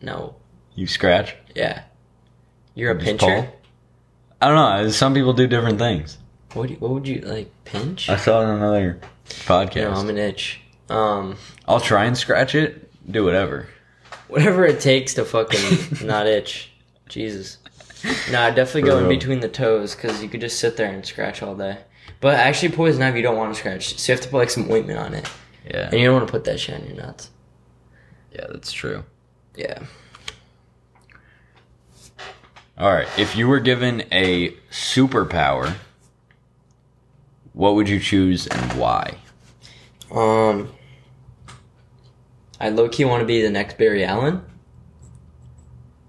no. 0.00 0.36
You 0.76 0.86
scratch? 0.86 1.34
Yeah. 1.56 1.82
You're 2.76 2.92
a 2.92 2.94
Just 2.94 3.04
pincher. 3.04 3.26
pull? 3.26 3.56
I 4.40 4.46
don't 4.46 4.54
know. 4.54 4.86
Uh, 4.86 4.90
some 4.90 5.12
people 5.12 5.32
do 5.32 5.48
different 5.48 5.80
things. 5.80 6.18
What? 6.52 6.68
Do 6.68 6.74
you, 6.74 6.78
what 6.78 6.92
would 6.92 7.08
you 7.08 7.20
like? 7.22 7.50
Pinch? 7.64 8.08
I 8.08 8.16
saw 8.16 8.42
it 8.42 8.44
on 8.44 8.58
another 8.58 9.00
podcast. 9.26 9.90
No, 9.90 9.92
I'm 9.94 10.08
an 10.10 10.18
itch. 10.18 10.60
Um, 10.88 11.36
I'll 11.66 11.80
try 11.80 12.04
and 12.04 12.16
scratch 12.16 12.54
it. 12.54 12.82
Do 13.10 13.24
whatever. 13.24 13.68
whatever 14.28 14.64
it 14.64 14.80
takes 14.80 15.14
to 15.14 15.24
fucking 15.24 16.04
not 16.06 16.26
itch. 16.26 16.70
Jesus. 17.08 17.58
No, 18.30 18.40
I 18.42 18.50
definitely 18.50 18.82
go 18.82 18.98
in 18.98 19.08
between 19.08 19.40
the 19.40 19.48
toes 19.48 19.94
because 19.94 20.22
you 20.22 20.28
could 20.28 20.40
just 20.40 20.58
sit 20.60 20.76
there 20.76 20.90
and 20.92 21.04
scratch 21.04 21.42
all 21.42 21.54
day. 21.56 21.78
But 22.20 22.34
actually, 22.34 22.70
poison 22.72 23.02
ivy 23.02 23.18
you 23.18 23.22
don't 23.22 23.36
want 23.36 23.52
to 23.54 23.58
scratch, 23.58 23.98
so 23.98 24.12
you 24.12 24.16
have 24.16 24.24
to 24.24 24.30
put 24.30 24.38
like 24.38 24.50
some 24.50 24.70
ointment 24.70 24.98
on 24.98 25.14
it, 25.14 25.28
Yeah. 25.66 25.88
and 25.90 25.94
you 26.00 26.06
don't 26.06 26.14
want 26.16 26.26
to 26.26 26.30
put 26.32 26.44
that 26.44 26.58
shit 26.60 26.80
on 26.80 26.86
your 26.86 26.96
nuts. 26.96 27.30
Yeah, 28.32 28.46
that's 28.50 28.70
true. 28.72 29.04
Yeah. 29.56 29.78
All 32.78 32.92
right. 32.92 33.08
If 33.18 33.36
you 33.36 33.48
were 33.48 33.60
given 33.60 34.04
a 34.12 34.50
superpower, 34.70 35.76
what 37.54 37.74
would 37.74 37.88
you 37.88 37.98
choose 37.98 38.46
and 38.46 38.72
why? 38.74 39.16
Um, 40.10 40.72
I 42.60 42.70
low 42.70 42.88
key 42.88 43.04
want 43.04 43.20
to 43.20 43.26
be 43.26 43.42
the 43.42 43.50
next 43.50 43.76
Barry 43.78 44.04
Allen. 44.04 44.42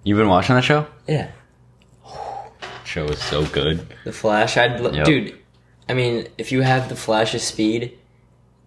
You've 0.03 0.17
been 0.17 0.29
watching 0.29 0.55
that 0.55 0.63
show? 0.63 0.87
Yeah. 1.07 1.29
Show 2.85 3.05
is 3.07 3.21
so 3.21 3.45
good. 3.47 3.85
The 4.05 4.13
Flash, 4.13 4.55
I'd 4.57 4.79
Yep. 4.81 5.05
dude. 5.05 5.37
I 5.89 5.93
mean, 5.93 6.27
if 6.37 6.51
you 6.51 6.61
have 6.61 6.87
the 6.89 6.95
Flash's 6.95 7.43
speed, 7.43 7.97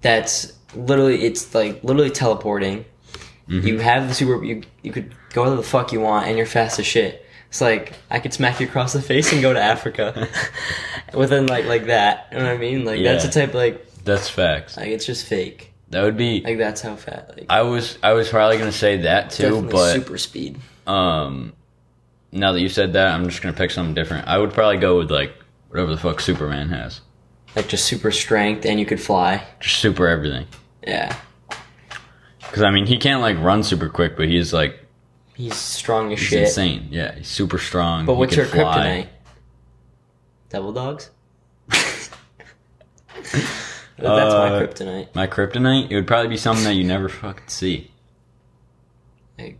that's 0.02 0.52
literally 0.74 1.24
it's 1.24 1.54
like 1.54 1.82
literally 1.82 2.10
teleporting. 2.10 2.84
Mm-hmm. 3.48 3.66
You 3.66 3.78
have 3.78 4.08
the 4.08 4.14
super. 4.14 4.44
You 4.44 4.62
you 4.82 4.92
could 4.92 5.14
go 5.32 5.42
where 5.44 5.56
the 5.56 5.62
fuck 5.62 5.92
you 5.92 6.00
want, 6.00 6.26
and 6.28 6.36
you're 6.36 6.46
fast 6.46 6.78
as 6.78 6.86
shit. 6.86 7.24
It's 7.48 7.60
like 7.62 7.94
I 8.10 8.20
could 8.20 8.32
smack 8.34 8.60
you 8.60 8.66
across 8.68 8.92
the 8.92 9.02
face 9.02 9.32
and 9.32 9.40
go 9.42 9.52
to 9.54 9.60
Africa 9.60 10.28
within 11.14 11.46
like 11.46 11.64
like 11.64 11.86
that. 11.86 12.28
You 12.30 12.38
know 12.38 12.44
what 12.44 12.52
I 12.54 12.58
mean? 12.58 12.84
Like 12.84 13.02
that's 13.02 13.24
Yeah. 13.24 13.30
the 13.30 13.46
type 13.46 13.54
like 13.54 13.86
That's 14.04 14.28
facts. 14.28 14.76
like 14.76 14.88
it's 14.88 15.04
just 15.06 15.26
fake. 15.26 15.69
That 15.90 16.02
would 16.04 16.16
be. 16.16 16.40
Like 16.40 16.58
that's 16.58 16.80
how 16.80 16.94
fat. 16.96 17.32
Like 17.36 17.46
I 17.50 17.62
was 17.62 17.98
I 18.02 18.12
was 18.12 18.28
probably 18.28 18.58
gonna 18.58 18.70
say 18.72 18.98
that 18.98 19.30
too, 19.30 19.62
but 19.62 19.92
super 19.92 20.18
speed. 20.18 20.58
um, 20.86 21.52
now 22.32 22.52
that 22.52 22.60
you 22.60 22.68
said 22.68 22.92
that, 22.92 23.12
I'm 23.12 23.28
just 23.28 23.42
gonna 23.42 23.56
pick 23.56 23.72
something 23.72 23.94
different. 23.94 24.28
I 24.28 24.38
would 24.38 24.52
probably 24.52 24.76
go 24.78 24.98
with 24.98 25.10
like 25.10 25.32
whatever 25.68 25.90
the 25.90 25.98
fuck 26.00 26.20
Superman 26.20 26.68
has, 26.68 27.00
Like 27.56 27.66
just 27.68 27.86
super 27.86 28.12
strength, 28.12 28.64
and 28.66 28.78
you 28.78 28.86
could 28.86 29.00
fly. 29.00 29.42
just 29.58 29.76
super 29.78 30.06
everything. 30.06 30.46
Yeah, 30.86 31.16
Because 32.40 32.62
I 32.62 32.70
mean, 32.70 32.86
he 32.86 32.96
can't 32.96 33.20
like 33.20 33.36
run 33.38 33.64
super 33.64 33.88
quick, 33.88 34.16
but 34.16 34.28
he's 34.28 34.52
like 34.52 34.78
he's 35.34 35.56
strong 35.56 36.12
as 36.12 36.20
he's 36.20 36.28
shit. 36.28 36.42
insane. 36.42 36.86
Yeah, 36.92 37.16
he's 37.16 37.26
super 37.28 37.58
strong. 37.58 38.06
But 38.06 38.14
He 38.14 38.18
what's 38.20 38.36
your 38.36 38.46
fly. 38.46 38.62
kryptonite? 38.62 39.08
Devil 40.50 40.72
dogs. 40.72 41.10
That's 44.02 44.34
my 44.34 44.48
Uh, 44.50 44.60
kryptonite. 44.60 45.14
My 45.14 45.26
kryptonite, 45.26 45.90
it 45.90 45.94
would 45.94 46.06
probably 46.06 46.28
be 46.28 46.36
something 46.36 46.64
that 46.64 46.74
you 46.74 46.84
never 46.84 47.08
fucking 47.08 47.48
see. 47.48 47.90
Like- 49.38 49.58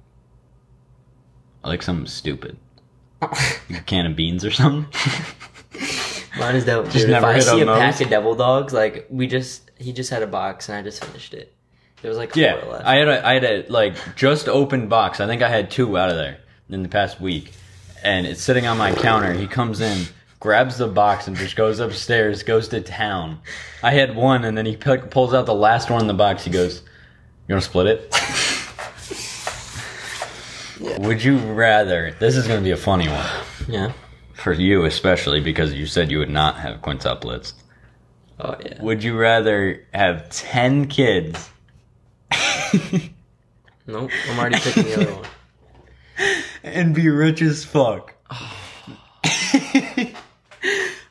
I 1.64 1.68
like 1.68 1.82
something 1.82 2.06
stupid, 2.06 2.56
like 3.22 3.32
a 3.70 3.80
can 3.84 4.06
of 4.06 4.16
beans 4.16 4.44
or 4.44 4.50
something. 4.50 4.86
Mine 6.38 6.54
is 6.56 6.64
devil. 6.64 6.84
Just 6.84 6.94
Dude, 6.96 7.02
if 7.04 7.10
never 7.10 7.26
I 7.26 7.34
hit 7.34 7.42
see 7.42 7.62
on 7.62 7.68
a 7.68 7.74
pack 7.78 8.00
of 8.00 8.08
devil 8.08 8.34
dogs, 8.34 8.72
like 8.72 9.06
we 9.10 9.26
just 9.26 9.70
he 9.78 9.92
just 9.92 10.10
had 10.10 10.22
a 10.22 10.26
box 10.26 10.68
and 10.68 10.78
I 10.78 10.82
just 10.82 11.04
finished 11.04 11.34
it. 11.34 11.52
There 12.02 12.08
was 12.08 12.16
like 12.16 12.32
four 12.32 12.42
Yeah, 12.42 12.54
left. 12.66 12.86
I 12.86 12.96
had 12.96 13.08
a, 13.08 13.26
I 13.26 13.34
had 13.34 13.44
a 13.44 13.66
like 13.68 13.94
just 14.16 14.48
open 14.48 14.88
box. 14.88 15.20
I 15.20 15.26
think 15.26 15.42
I 15.42 15.48
had 15.50 15.70
two 15.70 15.98
out 15.98 16.08
of 16.08 16.16
there 16.16 16.38
in 16.70 16.82
the 16.82 16.88
past 16.88 17.20
week, 17.20 17.52
and 18.02 18.26
it's 18.26 18.42
sitting 18.42 18.66
on 18.66 18.78
my 18.78 18.92
counter. 18.94 19.32
He 19.34 19.46
comes 19.46 19.80
in, 19.80 20.06
grabs 20.40 20.78
the 20.78 20.88
box, 20.88 21.28
and 21.28 21.36
just 21.36 21.54
goes 21.54 21.78
upstairs, 21.78 22.42
goes 22.42 22.68
to 22.68 22.80
town. 22.80 23.40
I 23.82 23.92
had 23.92 24.16
one, 24.16 24.44
and 24.44 24.58
then 24.58 24.66
he 24.66 24.76
pick, 24.76 25.10
pulls 25.10 25.32
out 25.32 25.46
the 25.46 25.54
last 25.54 25.90
one 25.90 26.00
in 26.00 26.06
the 26.06 26.14
box. 26.14 26.44
He 26.44 26.50
goes, 26.50 26.82
"You 27.46 27.54
want 27.54 27.62
to 27.62 27.70
split 27.70 27.86
it?" 27.86 28.14
Would 31.00 31.22
you 31.22 31.38
rather? 31.38 32.16
This 32.18 32.36
is 32.36 32.48
going 32.48 32.58
to 32.58 32.64
be 32.64 32.70
a 32.70 32.76
funny 32.76 33.06
one 33.08 33.26
yeah. 33.68 33.92
for 34.32 34.52
you, 34.52 34.86
especially 34.86 35.40
because 35.40 35.74
you 35.74 35.86
said 35.86 36.10
you 36.10 36.18
would 36.18 36.30
not 36.30 36.56
have 36.56 36.80
quintuplets. 36.80 37.52
Oh 38.38 38.56
yeah. 38.64 38.82
Would 38.82 39.04
you 39.04 39.18
rather 39.18 39.86
have 39.92 40.30
ten 40.30 40.86
kids? 40.88 41.50
Nope. 43.90 44.10
I'm 44.28 44.38
already 44.38 44.58
picking 44.60 44.84
the 44.84 45.02
other 45.02 45.14
one. 45.14 45.26
and 46.62 46.94
be 46.94 47.08
rich 47.08 47.42
as 47.42 47.64
fuck. 47.64 48.14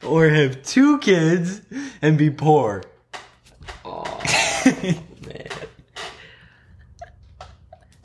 or 0.09 0.29
have 0.29 0.63
two 0.63 0.97
kids 0.99 1.61
and 2.01 2.17
be 2.17 2.29
poor. 2.29 2.83
Oh 3.85 4.21
man. 5.27 5.47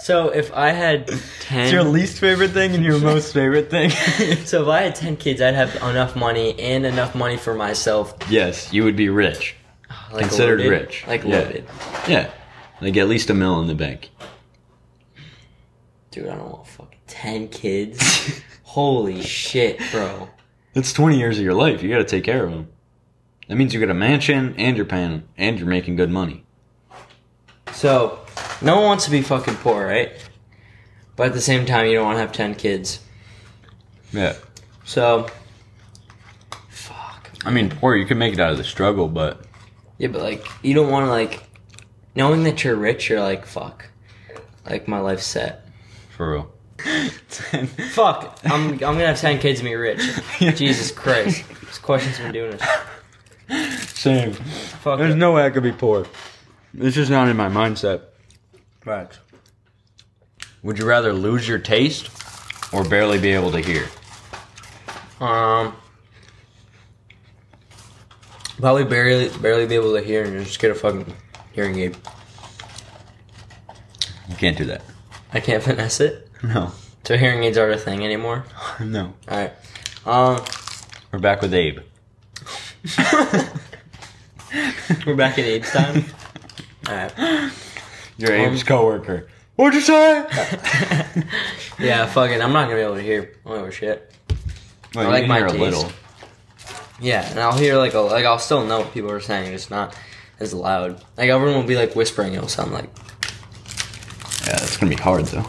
So 0.00 0.28
if 0.28 0.52
I 0.52 0.70
had 0.70 1.08
ten, 1.40 1.64
It's 1.64 1.72
your 1.72 1.82
least 1.84 2.18
favorite 2.18 2.50
thing 2.50 2.74
and 2.74 2.84
your 2.84 2.98
most 3.00 3.32
favorite 3.32 3.70
thing. 3.70 3.90
so 4.44 4.62
if 4.62 4.68
I 4.68 4.82
had 4.82 4.94
ten 4.94 5.16
kids, 5.16 5.40
I'd 5.40 5.54
have 5.54 5.74
enough 5.76 6.14
money 6.14 6.58
and 6.60 6.84
enough 6.84 7.14
money 7.14 7.36
for 7.38 7.54
myself. 7.54 8.14
yes, 8.28 8.72
you 8.72 8.84
would 8.84 8.96
be 8.96 9.08
rich. 9.08 9.56
Ah, 9.90 10.08
like 10.12 10.20
Considered 10.26 10.58
loaded, 10.60 10.70
rich. 10.70 11.04
Like 11.06 11.24
Yeah. 11.24 11.38
loaded. 11.38 11.64
Yeah. 12.06 12.30
Like 12.80 12.96
at 12.98 13.08
least 13.08 13.30
a 13.30 13.34
mil 13.34 13.60
in 13.60 13.66
the 13.66 13.74
bank. 13.74 14.10
Dude, 16.10 16.28
I 16.28 16.34
don't 16.36 16.50
want 16.52 16.66
fucking 16.66 16.98
ten 17.06 17.48
kids. 17.48 18.42
Holy 18.64 19.22
shit, 19.22 19.80
bro. 19.90 20.28
That's 20.74 20.92
20 20.92 21.18
years 21.18 21.38
of 21.38 21.44
your 21.44 21.54
life. 21.54 21.82
You 21.82 21.88
gotta 21.88 22.04
take 22.04 22.24
care 22.24 22.44
of 22.44 22.50
them. 22.52 22.68
That 23.48 23.56
means 23.56 23.72
you 23.74 23.80
got 23.80 23.90
a 23.90 23.94
mansion 23.94 24.54
and 24.58 24.76
you're 24.76 24.86
paying 24.86 25.22
and 25.36 25.58
you're 25.58 25.68
making 25.68 25.96
good 25.96 26.10
money. 26.10 26.44
So, 27.72 28.20
no 28.62 28.76
one 28.76 28.84
wants 28.84 29.04
to 29.06 29.10
be 29.10 29.22
fucking 29.22 29.56
poor, 29.56 29.86
right? 29.86 30.12
But 31.16 31.28
at 31.28 31.32
the 31.32 31.40
same 31.40 31.66
time, 31.66 31.86
you 31.86 31.94
don't 31.94 32.04
want 32.04 32.16
to 32.16 32.20
have 32.20 32.32
10 32.32 32.54
kids. 32.54 33.00
Yeah. 34.12 34.34
So, 34.84 35.28
fuck. 36.68 37.30
I 37.44 37.50
mean, 37.50 37.70
poor, 37.70 37.96
you 37.96 38.06
can 38.06 38.18
make 38.18 38.32
it 38.34 38.40
out 38.40 38.52
of 38.52 38.58
the 38.58 38.64
struggle, 38.64 39.08
but 39.08 39.44
Yeah, 39.98 40.08
but 40.08 40.22
like, 40.22 40.46
you 40.62 40.74
don't 40.74 40.90
want 40.90 41.06
to, 41.06 41.10
like, 41.10 41.42
knowing 42.14 42.44
that 42.44 42.64
you're 42.64 42.76
rich, 42.76 43.08
you're 43.08 43.20
like, 43.20 43.44
fuck. 43.46 43.86
Like, 44.64 44.88
my 44.88 44.98
life's 44.98 45.26
set. 45.26 45.68
for 46.16 46.32
real. 46.32 46.53
Fuck. 46.78 48.38
I'm, 48.44 48.72
I'm 48.72 48.78
gonna 48.78 49.06
have 49.06 49.20
10 49.20 49.38
kids 49.38 49.60
and 49.60 49.68
be 49.68 49.74
rich. 49.74 50.00
Jesus 50.38 50.90
Christ. 50.90 51.44
This 51.60 51.78
question's 51.78 52.18
been 52.18 52.32
doing 52.32 52.58
this. 53.48 53.90
Same. 53.90 54.32
Fuck 54.32 54.98
There's 54.98 55.14
it. 55.14 55.18
no 55.18 55.32
way 55.32 55.44
I 55.46 55.50
could 55.50 55.62
be 55.62 55.72
poor. 55.72 56.06
It's 56.76 56.96
just 56.96 57.10
not 57.10 57.28
in 57.28 57.36
my 57.36 57.48
mindset. 57.48 58.02
Right. 58.84 59.10
Would 60.62 60.78
you 60.78 60.86
rather 60.86 61.12
lose 61.12 61.46
your 61.46 61.58
taste 61.58 62.10
or 62.72 62.84
barely 62.84 63.18
be 63.18 63.30
able 63.32 63.52
to 63.52 63.60
hear? 63.60 63.86
Um, 65.20 65.76
probably 68.58 68.84
barely, 68.84 69.28
barely 69.38 69.66
be 69.66 69.74
able 69.74 69.94
to 69.94 70.02
hear 70.02 70.24
and 70.24 70.44
just 70.44 70.58
get 70.58 70.70
a 70.70 70.74
fucking 70.74 71.14
hearing 71.52 71.78
aid. 71.78 71.96
You 74.28 74.36
can't 74.36 74.56
do 74.56 74.64
that. 74.64 74.82
I 75.32 75.40
can't 75.40 75.62
finesse 75.62 76.00
it. 76.00 76.23
No. 76.44 76.72
So 77.04 77.16
hearing 77.16 77.44
aids 77.44 77.56
aren't 77.58 77.74
a 77.74 77.78
thing 77.78 78.04
anymore. 78.04 78.44
No. 78.80 79.14
All 79.28 79.38
right. 79.38 79.52
Um, 80.06 80.44
We're 81.12 81.18
back 81.20 81.40
with 81.42 81.54
Abe. 81.54 81.78
we're 85.06 85.14
back 85.16 85.38
at 85.38 85.44
AIDS 85.44 85.70
time. 85.70 86.04
All 86.88 86.94
right. 86.94 87.50
Your 88.18 88.34
Abe's 88.36 88.62
coworker. 88.62 89.28
What'd 89.56 89.74
you 89.74 89.80
say? 89.80 90.26
Yeah, 91.78 92.06
fucking. 92.06 92.40
I'm 92.40 92.52
not 92.52 92.64
gonna 92.64 92.76
be 92.76 92.82
able 92.82 92.94
to 92.96 93.02
hear 93.02 93.34
oh 93.44 93.68
shit. 93.70 94.12
Well, 94.94 95.08
I 95.08 95.10
like 95.10 95.26
my 95.26 95.38
hear 95.38 95.46
a 95.46 95.50
taste. 95.50 95.60
little. 95.60 95.90
Yeah, 97.00 97.28
and 97.28 97.40
I'll 97.40 97.58
hear 97.58 97.76
like 97.78 97.94
a 97.94 98.00
like 98.00 98.24
I'll 98.24 98.38
still 98.38 98.64
know 98.64 98.78
what 98.80 98.92
people 98.94 99.10
are 99.10 99.18
saying. 99.20 99.52
It's 99.52 99.70
not 99.70 99.96
as 100.38 100.54
loud. 100.54 101.02
Like 101.16 101.30
everyone 101.30 101.56
will 101.56 101.66
be 101.68 101.74
like 101.74 101.96
whispering. 101.96 102.34
It'll 102.34 102.46
sound 102.46 102.72
like 102.72 102.88
Yeah, 104.46 104.54
it's 104.62 104.76
gonna 104.76 104.90
be 104.94 105.02
hard 105.02 105.24
though. 105.26 105.44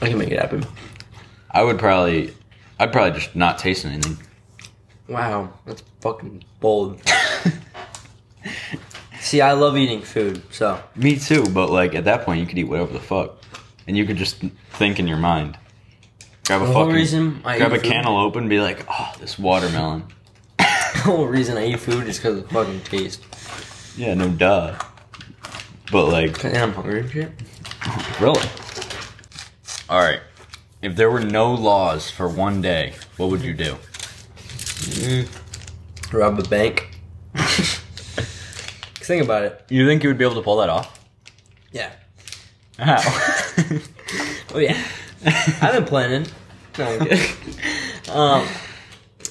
I 0.00 0.08
can 0.08 0.18
make 0.18 0.30
it 0.30 0.38
happen. 0.38 0.64
I 1.50 1.62
would 1.62 1.78
probably, 1.78 2.34
I'd 2.78 2.92
probably 2.92 3.18
just 3.18 3.34
not 3.34 3.58
taste 3.58 3.84
anything. 3.84 4.18
Wow, 5.08 5.52
that's 5.64 5.82
fucking 6.00 6.44
bold. 6.60 7.00
See, 9.20 9.40
I 9.40 9.52
love 9.52 9.76
eating 9.76 10.02
food, 10.02 10.42
so 10.50 10.80
Me 10.94 11.18
too, 11.18 11.44
but 11.52 11.70
like 11.70 11.94
at 11.94 12.04
that 12.04 12.24
point, 12.24 12.40
you 12.40 12.46
could 12.46 12.58
eat 12.58 12.64
whatever 12.64 12.92
the 12.92 13.00
fuck, 13.00 13.42
and 13.88 13.96
you 13.96 14.04
could 14.04 14.16
just 14.16 14.36
think 14.72 14.98
in 15.00 15.08
your 15.08 15.18
mind. 15.18 15.58
Grab 16.46 16.62
a 16.62 16.66
the 16.66 16.72
whole 16.72 16.82
fucking, 16.84 16.94
reason 16.94 17.40
I 17.44 17.58
grab 17.58 17.72
eat 17.72 17.78
a 17.78 17.80
food, 17.80 17.90
cantaloupe 17.90 18.36
and 18.36 18.48
be 18.48 18.60
like, 18.60 18.84
oh, 18.88 19.12
this 19.18 19.36
watermelon. 19.38 20.04
the 20.58 20.64
whole 21.04 21.26
reason 21.26 21.56
I 21.56 21.66
eat 21.66 21.80
food 21.80 22.06
is 22.06 22.18
because 22.18 22.38
of 22.38 22.48
the 22.48 22.54
fucking 22.54 22.80
taste. 22.82 23.24
Yeah, 23.96 24.14
no 24.14 24.28
duh. 24.28 24.78
But 25.90 26.06
like, 26.06 26.44
And 26.44 26.56
I'm 26.56 26.72
hungry 26.72 27.00
and 27.00 27.10
shit. 27.10 27.30
really. 28.20 28.40
All 29.88 30.00
right. 30.00 30.20
If 30.82 30.96
there 30.96 31.10
were 31.10 31.20
no 31.20 31.52
laws 31.54 32.10
for 32.10 32.28
one 32.28 32.60
day, 32.60 32.94
what 33.16 33.30
would 33.30 33.42
you 33.42 33.54
do? 33.54 33.76
Mm. 34.86 36.12
Rob 36.12 36.38
a 36.38 36.42
bank. 36.42 36.88
'Cause 37.34 37.80
think 39.06 39.22
about 39.24 39.44
it. 39.44 39.64
You 39.68 39.86
think 39.86 40.02
you 40.02 40.08
would 40.10 40.18
be 40.18 40.24
able 40.24 40.34
to 40.36 40.42
pull 40.42 40.56
that 40.58 40.68
off? 40.68 40.98
Yeah. 41.72 41.90
How? 42.78 43.00
Oh 44.54 44.58
yeah. 44.58 44.80
I've 45.60 45.74
been 45.74 45.84
planning. 45.84 46.26
No, 46.78 46.86
I'm 46.86 47.00
kidding. 47.06 47.18
um, 48.10 48.46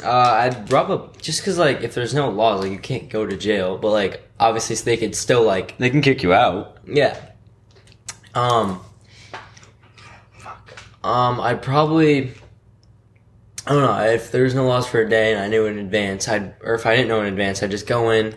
uh, 0.04 0.10
I'd 0.12 0.72
rob 0.72 0.92
a 0.92 1.10
just 1.20 1.40
because 1.42 1.58
like 1.58 1.82
if 1.82 1.96
there's 1.96 2.14
no 2.14 2.30
laws, 2.30 2.62
like 2.62 2.72
you 2.72 2.78
can't 2.78 3.10
go 3.10 3.26
to 3.26 3.36
jail, 3.36 3.78
but 3.78 3.90
like 3.92 4.22
obviously 4.40 4.76
they 4.76 4.98
could 4.98 5.16
still 5.16 5.42
like 5.44 5.78
they 5.80 5.90
can 5.90 6.02
kick 6.02 6.22
you 6.22 6.34
out. 6.34 6.78
yeah. 6.86 7.18
Um. 8.36 8.82
Um, 11.06 11.40
I'd 11.40 11.62
probably. 11.62 12.32
I 13.68 13.72
don't 13.74 13.82
know 13.82 14.00
if 14.12 14.32
there's 14.32 14.54
no 14.56 14.66
laws 14.68 14.88
for 14.88 15.02
a 15.02 15.10
day 15.10 15.32
and 15.34 15.42
I 15.42 15.48
knew 15.48 15.66
in 15.66 15.78
advance, 15.80 16.28
I'd 16.28 16.56
or 16.62 16.74
if 16.76 16.86
I 16.86 16.96
didn't 16.96 17.10
know 17.10 17.22
in 17.22 17.28
advance, 17.28 17.62
I'd 17.64 17.72
just 17.72 17.88
go 17.88 18.10
in, 18.12 18.36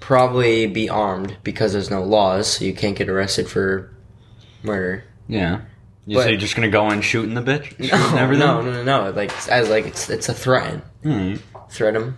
probably 0.00 0.66
be 0.66 0.88
armed 0.88 1.36
because 1.44 1.72
there's 1.72 1.90
no 1.90 2.02
laws, 2.02 2.46
so 2.48 2.64
you 2.64 2.72
can't 2.74 2.96
get 2.96 3.08
arrested 3.08 3.48
for 3.48 3.92
murder. 4.62 5.04
Yeah. 5.28 5.60
You 6.06 6.16
But- 6.16 6.24
say 6.24 6.30
you're 6.30 6.40
just 6.40 6.56
gonna 6.56 6.68
go 6.70 6.90
in 6.90 7.00
shooting 7.02 7.34
the 7.34 7.40
bitch? 7.42 7.66
Shooting 7.66 7.88
No, 7.90 8.16
everything? 8.16 8.46
no, 8.46 8.60
no, 8.62 8.72
no, 8.72 9.04
no. 9.04 9.10
Like 9.10 9.30
as 9.48 9.68
like 9.68 9.86
it's 9.86 10.08
it's 10.10 10.28
a 10.28 10.34
threat. 10.34 10.80
Hmm. 11.04 11.34
Threat 11.70 11.94
him, 11.96 12.16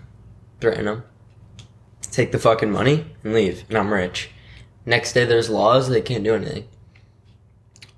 threaten 0.61 0.88
him. 0.88 1.03
Take 2.11 2.33
the 2.33 2.38
fucking 2.38 2.70
money 2.70 3.07
and 3.22 3.35
leave, 3.35 3.64
and 3.68 3.77
I'm 3.79 3.92
rich. 3.92 4.31
Next 4.87 5.12
day 5.12 5.24
there's 5.27 5.48
laws, 5.50 5.88
they 5.88 6.00
can't 6.00 6.24
do 6.24 6.35
anything. 6.35 6.64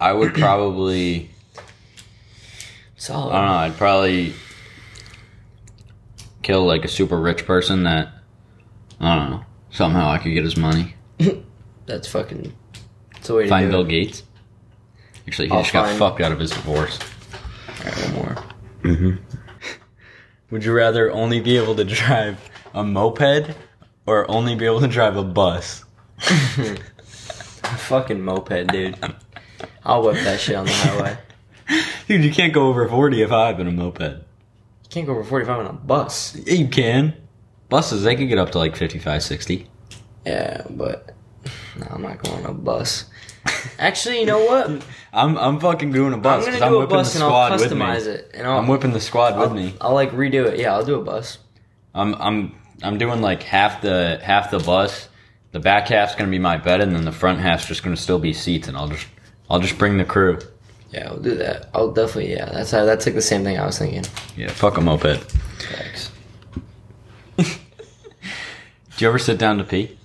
I 0.00 0.12
would 0.12 0.35
probably. 0.35 1.31
Solid. 2.96 3.32
I 3.32 3.38
don't 3.40 3.46
know. 3.48 3.54
I'd 3.56 3.76
probably 3.76 4.32
kill 6.42 6.64
like 6.64 6.85
a 6.85 6.88
super 6.88 7.18
rich 7.20 7.44
person 7.46 7.85
that 7.85 8.09
I 9.00 9.14
don't 9.16 9.30
know. 9.30 9.44
Somehow 9.70 10.09
I 10.11 10.18
could 10.18 10.32
get 10.32 10.44
his 10.44 10.56
money. 10.56 10.94
That's 11.87 12.09
fucking. 12.09 12.54
That's 13.12 13.28
the 13.28 13.35
way 13.35 13.42
to 13.44 13.48
Find 13.48 13.66
do 13.66 13.70
Bill 13.70 13.82
it. 13.82 13.88
Gates. 13.88 14.22
Actually, 15.26 15.48
he 15.48 15.54
I'll 15.54 15.62
just 15.62 15.72
got 15.72 15.87
find- 15.87 15.98
fucked 15.98 16.20
out 16.20 16.32
of 16.32 16.38
his 16.38 16.50
divorce. 16.50 16.98
Alright, 17.80 17.96
one 17.96 18.14
more. 18.14 18.37
Mm-hmm. 18.82 19.16
Would 20.50 20.64
you 20.64 20.72
rather 20.72 21.11
only 21.12 21.40
be 21.40 21.56
able 21.56 21.74
to 21.74 21.85
drive 21.85 22.38
a 22.72 22.82
moped 22.85 23.54
or 24.06 24.30
only 24.30 24.54
be 24.54 24.64
able 24.64 24.80
to 24.80 24.88
drive 24.88 25.16
a 25.16 25.24
bus? 25.24 25.85
A 27.68 27.78
fucking 27.78 28.22
moped, 28.22 28.68
dude. 28.68 28.96
I'll 29.85 30.02
whip 30.04 30.14
that 30.22 30.38
shit 30.38 30.54
on 30.54 30.66
the 30.66 30.72
highway. 30.72 31.18
Dude, 32.09 32.25
you 32.25 32.31
can't 32.31 32.53
go 32.53 32.69
over 32.69 32.88
45 32.88 33.61
in 33.61 33.66
a 33.66 33.73
moped. 33.73 34.01
You 34.01 34.90
can't 34.90 35.07
go 35.07 35.12
over 35.12 35.25
45 35.25 35.59
on 35.59 35.66
a 35.66 35.73
bus. 35.73 36.37
Yeah, 36.37 36.55
you 36.55 36.69
can. 36.69 37.14
Buses, 37.69 38.05
they 38.05 38.14
can 38.14 38.29
get 38.29 38.38
up 38.38 38.53
to 38.53 38.59
like 38.59 38.77
55, 38.77 39.23
60. 39.23 39.69
Yeah, 40.25 40.62
but 40.71 41.14
no, 41.77 41.87
I'm 41.90 42.03
not 42.03 42.23
going 42.23 42.45
on 42.45 42.51
a 42.51 42.55
bus. 42.55 43.07
Actually, 43.79 44.21
you 44.21 44.27
know 44.27 44.45
what? 44.45 44.85
I'm 45.12 45.38
I'm 45.38 45.61
fucking 45.61 45.92
doing 45.92 46.12
a 46.12 46.19
bus 46.19 46.47
I'm 46.47 46.53
gonna 46.53 46.69
do 46.69 46.77
a 46.77 46.79
whipping 46.81 46.97
bus 46.97 47.12
the 47.12 47.19
and 47.19 47.25
I'll 47.25 47.47
squad 47.47 47.61
with 47.61 47.73
me. 47.73 47.79
customize 47.79 48.07
it, 48.07 48.31
and 48.35 48.47
I'll, 48.47 48.59
I'm 48.59 48.69
whipping 48.69 48.92
the 48.92 49.01
squad 49.01 49.33
I'll, 49.33 49.49
with 49.49 49.53
me. 49.53 49.75
I'll 49.81 49.95
like 49.95 50.11
redo 50.11 50.47
it. 50.47 50.59
Yeah, 50.59 50.75
I'll 50.75 50.85
do 50.85 51.01
a 51.01 51.05
bus. 51.05 51.38
I'm 51.95 52.14
I'm 52.16 52.55
I'm 52.83 52.99
doing 52.99 53.23
like 53.23 53.42
half 53.42 53.81
the 53.81 54.21
half 54.23 54.51
the 54.51 54.59
bus. 54.59 55.09
The 55.53 55.61
back 55.61 55.88
half's 55.88 56.14
gonna 56.14 56.31
be 56.31 56.38
my 56.38 56.59
bed, 56.59 56.81
and 56.81 56.95
then 56.95 57.05
the 57.05 57.12
front 57.12 57.40
half's 57.40 57.66
just 57.66 57.83
gonna 57.83 57.97
still 57.97 58.19
be 58.19 58.33
seats, 58.33 58.69
and 58.69 58.77
I'll 58.77 58.88
just 58.88 59.07
I'll 59.49 59.61
just 59.61 59.79
bring 59.79 59.97
the 59.97 60.05
crew. 60.05 60.38
Yeah, 60.96 61.09
I'll 61.11 61.18
do 61.18 61.35
that. 61.37 61.68
I'll 61.74 61.90
definitely. 61.92 62.32
Yeah, 62.32 62.46
that's 62.46 62.70
how, 62.70 62.85
that's 62.87 63.04
like 63.04 63.14
the 63.14 63.20
same 63.22 63.44
thing 63.44 63.59
I 63.59 63.66
was 63.66 63.78
thinking. 63.78 64.04
Yeah, 64.35 64.48
fuck 64.50 64.78
a 64.78 64.80
moped. 64.80 65.18
Thanks. 65.59 66.11
Do 67.37 67.44
you 69.04 69.09
ever 69.09 69.18
sit 69.18 69.38
down 69.38 69.59
to 69.59 69.64
pee? 69.64 69.98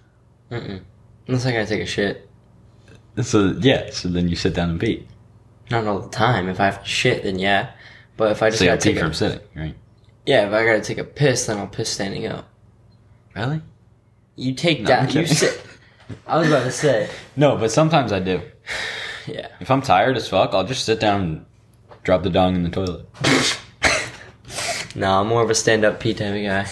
Mm-mm. 0.52 0.82
Unless 1.28 1.46
I 1.46 1.52
gotta 1.54 1.66
take 1.66 1.82
a 1.82 1.86
shit. 1.86 2.30
So 3.22 3.56
yeah, 3.62 3.90
so 3.92 4.10
then 4.10 4.28
you 4.28 4.36
sit 4.36 4.54
down 4.54 4.70
and 4.72 4.80
pee. 4.80 5.08
Not 5.70 5.88
all 5.88 6.00
the 6.00 6.10
time. 6.10 6.50
If 6.50 6.60
I 6.60 6.66
have 6.66 6.84
to 6.84 6.90
shit, 6.90 7.24
then 7.24 7.40
yeah. 7.40 7.72
But 8.18 8.32
if 8.32 8.44
I 8.44 8.50
just 8.50 8.60
So 8.60 8.66
gotta 8.66 8.82
take 8.82 8.98
a 8.98 9.00
from 9.00 9.14
sitting, 9.14 9.40
right? 9.56 9.76
yeah, 10.26 10.46
if 10.48 10.54
I 10.54 10.66
gotta 10.66 10.82
take 10.82 10.98
a 10.98 11.06
piss, 11.06 11.46
then 11.46 11.58
I'll 11.58 11.68
piss 11.68 11.90
standing 11.90 12.28
up. 12.28 12.50
Really? 13.34 13.62
You 14.36 14.54
take 14.54 14.82
No, 14.82 14.88
that. 14.88 15.14
You 15.16 15.26
sit. 15.26 15.62
I 16.28 16.38
was 16.38 16.50
about 16.50 16.64
to 16.64 16.72
say. 16.72 17.10
No, 17.38 17.56
but 17.56 17.72
sometimes 17.72 18.12
I 18.12 18.20
do. 18.20 18.42
Yeah. 19.28 19.48
If 19.60 19.70
I'm 19.70 19.82
tired 19.82 20.18
as 20.18 20.28
fuck, 20.28 20.54
I'll 20.54 20.64
just 20.66 20.86
sit 20.86 21.00
down 21.00 21.22
and 21.22 21.46
drop 22.04 22.24
the 22.24 22.30
dong 22.30 22.56
in 22.56 22.64
the 22.64 22.70
toilet. 22.70 23.06
No, 24.94 25.22
I'm 25.22 25.28
more 25.28 25.42
of 25.42 25.50
a 25.50 25.56
stand-up 25.56 26.02
pee 26.02 26.14
type 26.14 26.36
of 26.36 26.44
guy. 26.44 26.68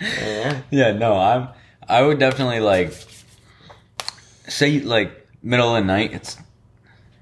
Yeah. 0.00 0.60
Yeah, 0.70 0.92
no, 0.92 1.14
I'm. 1.16 1.48
I 1.88 2.02
would 2.02 2.18
definitely 2.18 2.60
like 2.60 2.92
say 4.46 4.80
like 4.80 5.26
middle 5.42 5.74
of 5.74 5.82
the 5.82 5.86
night. 5.86 6.12
It's 6.12 6.36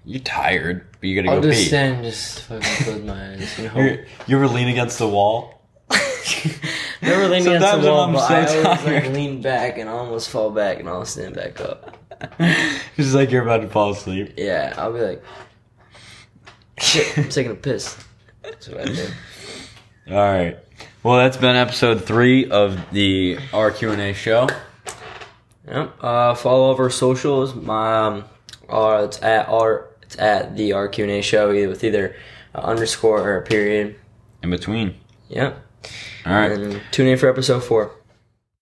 you're 0.04 0.20
tired, 0.20 0.86
but 0.98 1.08
you 1.08 1.22
gotta 1.22 1.32
I'll 1.36 1.40
go 1.40 1.48
just 1.50 1.60
pee. 1.62 1.68
stand, 1.68 1.94
and 1.96 2.04
just 2.04 2.40
fucking 2.42 2.84
close 2.84 3.02
my 3.02 3.32
eyes. 3.32 3.58
You 3.58 3.64
know. 3.68 3.74
You're, 3.76 4.04
you 4.26 4.36
ever 4.36 4.48
lean 4.48 4.68
against 4.68 4.98
the 4.98 5.08
wall? 5.08 5.62
Never 7.02 7.28
lean 7.28 7.42
against 7.42 7.44
Sometimes 7.44 7.82
the 7.84 7.88
when 7.88 7.92
wall, 7.92 8.04
I'm 8.08 8.12
but 8.12 8.26
so 8.26 8.34
I 8.34 8.64
always 8.64 9.04
like 9.04 9.12
lean 9.14 9.40
back 9.40 9.78
and 9.78 9.88
almost 9.88 10.30
fall 10.30 10.50
back 10.50 10.80
and 10.80 10.88
I'll 10.88 11.04
stand 11.04 11.36
back 11.36 11.60
up. 11.60 11.96
It's 12.96 13.14
like 13.14 13.30
you're 13.30 13.42
about 13.42 13.62
to 13.62 13.68
fall 13.68 13.92
asleep. 13.92 14.34
Yeah, 14.36 14.74
I'll 14.76 14.92
be 14.92 15.00
like, 15.00 15.22
shit, 16.78 17.16
I'm 17.16 17.28
taking 17.30 17.52
a 17.52 17.54
piss. 17.54 17.96
That's 18.42 18.68
what 18.68 18.80
I 18.80 18.84
do. 18.92 19.06
All 20.10 20.16
right. 20.16 20.58
Well, 21.02 21.16
that's 21.16 21.38
been 21.38 21.56
episode 21.56 22.04
three 22.04 22.50
of 22.50 22.78
the 22.92 23.38
R 23.54 23.70
Q 23.70 23.92
and 23.92 24.00
A 24.02 24.12
show. 24.12 24.48
Yep. 25.66 25.96
Uh, 26.00 26.34
follow 26.34 26.64
all 26.64 26.72
of 26.72 26.78
our 26.80 26.90
socials. 26.90 27.54
My 27.54 28.06
um, 28.06 28.24
uh, 28.68 29.04
it's 29.06 29.22
at 29.22 29.48
our 29.48 29.88
it's 30.02 30.18
at 30.18 30.56
the 30.56 30.72
R 30.72 30.88
Q 30.88 31.04
and 31.04 31.12
A 31.12 31.22
show 31.22 31.52
either 31.52 31.68
with 31.68 31.84
either 31.84 32.16
uh, 32.54 32.58
underscore 32.58 33.20
or 33.20 33.38
a 33.38 33.42
period. 33.42 33.96
In 34.42 34.50
between. 34.50 34.96
Yep. 35.28 35.64
All 36.26 36.32
right. 36.32 36.52
And 36.52 36.82
tune 36.90 37.06
in 37.06 37.16
for 37.16 37.28
episode 37.30 37.60
four. 37.64 37.92